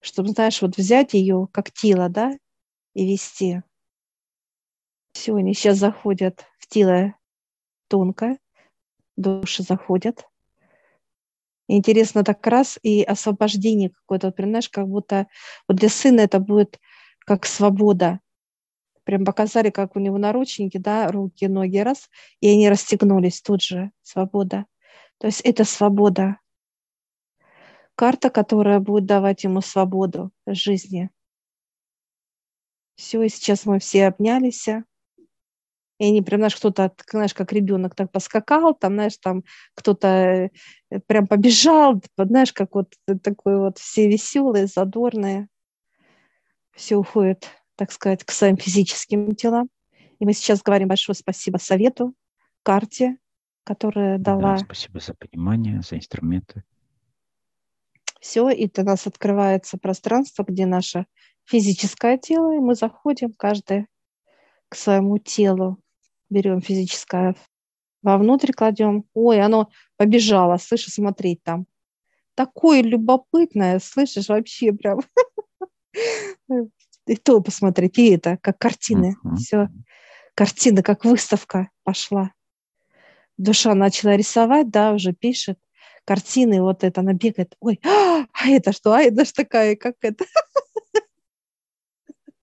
Чтобы, 0.01 0.31
знаешь, 0.31 0.63
вот 0.63 0.77
взять 0.77 1.15
ее 1.15 1.49
как 1.53 1.73
тело, 1.73 2.09
да, 2.09 2.39
и 2.95 3.07
вести. 3.07 3.63
Все, 5.13 5.35
они 5.35 5.55
сейчас 5.55 5.79
заходят 5.79 6.47
в 6.59 6.67
тело 6.67 7.15
тонко, 7.89 8.39
души 9.17 9.63
заходят. 9.63 10.30
Интересно 11.77 12.25
так 12.25 12.47
раз 12.47 12.79
и 12.83 13.03
освобождение 13.03 13.91
какое-то, 13.91 14.31
понимаешь, 14.31 14.69
как 14.69 14.89
будто 14.89 15.27
вот 15.69 15.77
для 15.79 15.89
сына 15.89 16.21
это 16.21 16.39
будет 16.39 16.79
как 17.21 17.47
свобода. 17.47 18.21
Прям 19.05 19.25
показали, 19.25 19.71
как 19.71 19.97
у 19.97 19.99
него 19.99 20.19
наручники, 20.19 20.79
да, 20.79 21.11
руки, 21.11 21.47
ноги, 21.47 21.79
раз, 21.79 22.09
и 22.41 22.49
они 22.49 22.69
расстегнулись 22.69 23.41
тут 23.41 23.63
же, 23.63 23.91
свобода. 24.03 24.67
То 25.19 25.27
есть 25.27 25.41
это 25.41 25.65
свобода. 25.65 26.39
Карта, 27.95 28.31
которая 28.31 28.81
будет 28.81 29.07
давать 29.07 29.45
ему 29.45 29.61
свободу 29.61 30.31
жизни. 30.47 31.11
Все, 32.95 33.23
и 33.23 33.29
сейчас 33.29 33.67
мы 33.67 33.79
все 33.79 34.07
обнялись. 34.07 34.69
И 36.01 36.05
они 36.07 36.23
прям, 36.23 36.41
знаешь, 36.41 36.57
кто-то, 36.57 36.95
знаешь, 37.13 37.35
как 37.35 37.53
ребенок 37.53 37.95
так 37.95 38.11
поскакал, 38.11 38.75
там, 38.75 38.95
знаешь, 38.95 39.19
там 39.19 39.45
кто-то 39.75 40.09
э, 40.09 40.51
прям 41.07 41.27
побежал, 41.27 42.03
знаешь, 42.17 42.55
как 42.55 42.75
вот 42.75 42.95
такой 43.23 43.59
вот 43.59 43.77
все 43.77 44.09
веселые, 44.09 44.67
задорные. 44.67 45.49
Все 46.73 46.97
уходит, 46.97 47.49
так 47.77 47.93
сказать, 47.93 48.25
к 48.25 48.31
своим 48.31 48.57
физическим 48.57 49.35
телам. 49.35 49.69
И 50.19 50.25
мы 50.25 50.33
сейчас 50.33 50.63
говорим 50.63 50.89
большое 50.89 51.15
спасибо 51.15 51.59
совету, 51.59 52.15
карте, 52.63 53.19
которая 53.65 54.17
дала... 54.17 54.57
Да, 54.57 54.65
спасибо 54.65 55.01
за 55.01 55.13
понимание, 55.13 55.83
за 55.83 55.97
инструменты. 55.97 56.65
Все, 58.23 58.49
и 58.49 58.71
у 58.75 58.85
нас 58.85 59.07
открывается 59.07 59.77
пространство, 59.77 60.45
где 60.49 60.65
наше 60.65 61.05
физическое 61.45 62.17
тело, 62.17 62.57
и 62.57 62.59
мы 62.59 62.75
заходим 62.75 63.35
каждый 63.35 63.87
к 64.71 64.77
своему 64.77 65.19
телу, 65.19 65.80
берем 66.31 66.61
физическое, 66.61 67.35
вовнутрь 68.03 68.53
кладем. 68.53 69.05
Ой, 69.15 69.41
оно 69.41 69.71
побежало, 69.97 70.57
слышишь, 70.57 70.95
смотреть 70.95 71.43
там. 71.43 71.67
Такое 72.35 72.83
любопытное, 72.83 73.79
слышишь, 73.81 74.29
вообще 74.29 74.73
прям. 74.73 75.01
И 77.07 77.17
то 77.17 77.41
посмотреть, 77.41 77.99
и 77.99 78.11
это, 78.11 78.39
как 78.41 78.59
картины. 78.59 79.17
Все, 79.37 79.69
картина, 80.35 80.83
как 80.83 81.05
выставка 81.05 81.71
пошла. 81.83 82.33
Душа 83.37 83.75
начала 83.75 84.17
рисовать, 84.17 84.71
да, 84.71 84.93
уже 84.93 85.13
пишет 85.13 85.59
картины, 86.05 86.61
вот 86.61 86.85
это, 86.85 87.01
она 87.03 87.13
бегает, 87.13 87.57
ой, 87.61 87.81
а, 87.85 88.25
а 88.33 88.49
это 88.49 88.73
что, 88.73 88.93
а 88.93 89.01
это 89.01 89.25
ж 89.25 89.33
такая, 89.33 89.77
как 89.77 89.97
это? 90.01 90.25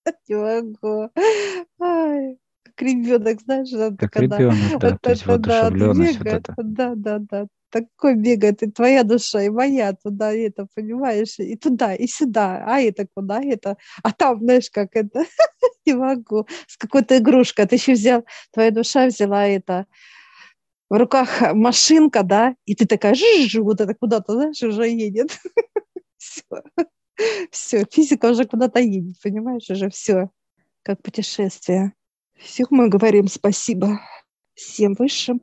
Не 0.28 0.36
могу. 0.36 1.10
Ай, 1.80 2.38
как 2.78 2.88
ребенок, 2.88 3.42
знаешь, 3.42 3.98
как 3.98 4.12
когда, 4.12 4.38
ребенок, 4.38 4.80
да, 4.80 4.90
вот 4.90 5.02
то 5.02 5.10
есть 5.10 5.26
воодушевленность 5.26 6.20
вот 6.20 6.28
это. 6.28 6.54
Да, 6.58 6.94
да, 6.96 7.18
да, 7.20 7.48
такой 7.70 8.16
бегает, 8.16 8.62
и 8.64 8.72
твоя 8.72 9.04
душа, 9.04 9.42
и 9.44 9.50
моя 9.50 9.94
туда, 9.94 10.32
и 10.34 10.42
это, 10.42 10.68
понимаешь, 10.76 11.40
и 11.40 11.56
туда, 11.56 11.96
и 11.96 12.08
сюда, 12.08 12.64
а 12.66 12.80
это 12.80 13.08
куда, 13.14 13.42
это, 13.42 13.78
а 14.04 14.12
там, 14.12 14.40
знаешь, 14.42 14.70
как 14.70 14.96
это, 14.96 15.26
не 15.86 15.96
могу, 15.96 16.48
с 16.68 16.78
какой-то 16.78 17.18
игрушкой, 17.18 17.66
ты 17.66 17.76
еще 17.76 17.94
взял, 17.94 18.26
твоя 18.52 18.72
душа 18.72 19.08
взяла 19.08 19.48
это, 19.48 19.86
в 20.90 20.98
руках 20.98 21.54
машинка, 21.54 22.24
да, 22.24 22.56
и 22.66 22.76
ты 22.76 22.86
такая, 22.86 23.16
жжж, 23.16 23.56
вот 23.56 23.82
это 23.82 23.94
куда-то, 23.94 24.34
знаешь, 24.34 24.64
уже 24.64 24.88
едет. 24.88 25.38
Все. 26.18 26.64
Все, 27.52 27.86
физика 27.92 28.28
уже 28.28 28.46
куда-то 28.46 28.80
едет, 28.80 29.16
понимаешь, 29.22 29.70
уже 29.70 29.90
все, 29.90 30.30
как 30.84 31.02
путешествие. 31.02 31.94
Все, 32.40 32.66
мы 32.70 32.88
говорим 32.88 33.28
спасибо 33.28 34.00
всем 34.54 34.94
высшим, 34.94 35.42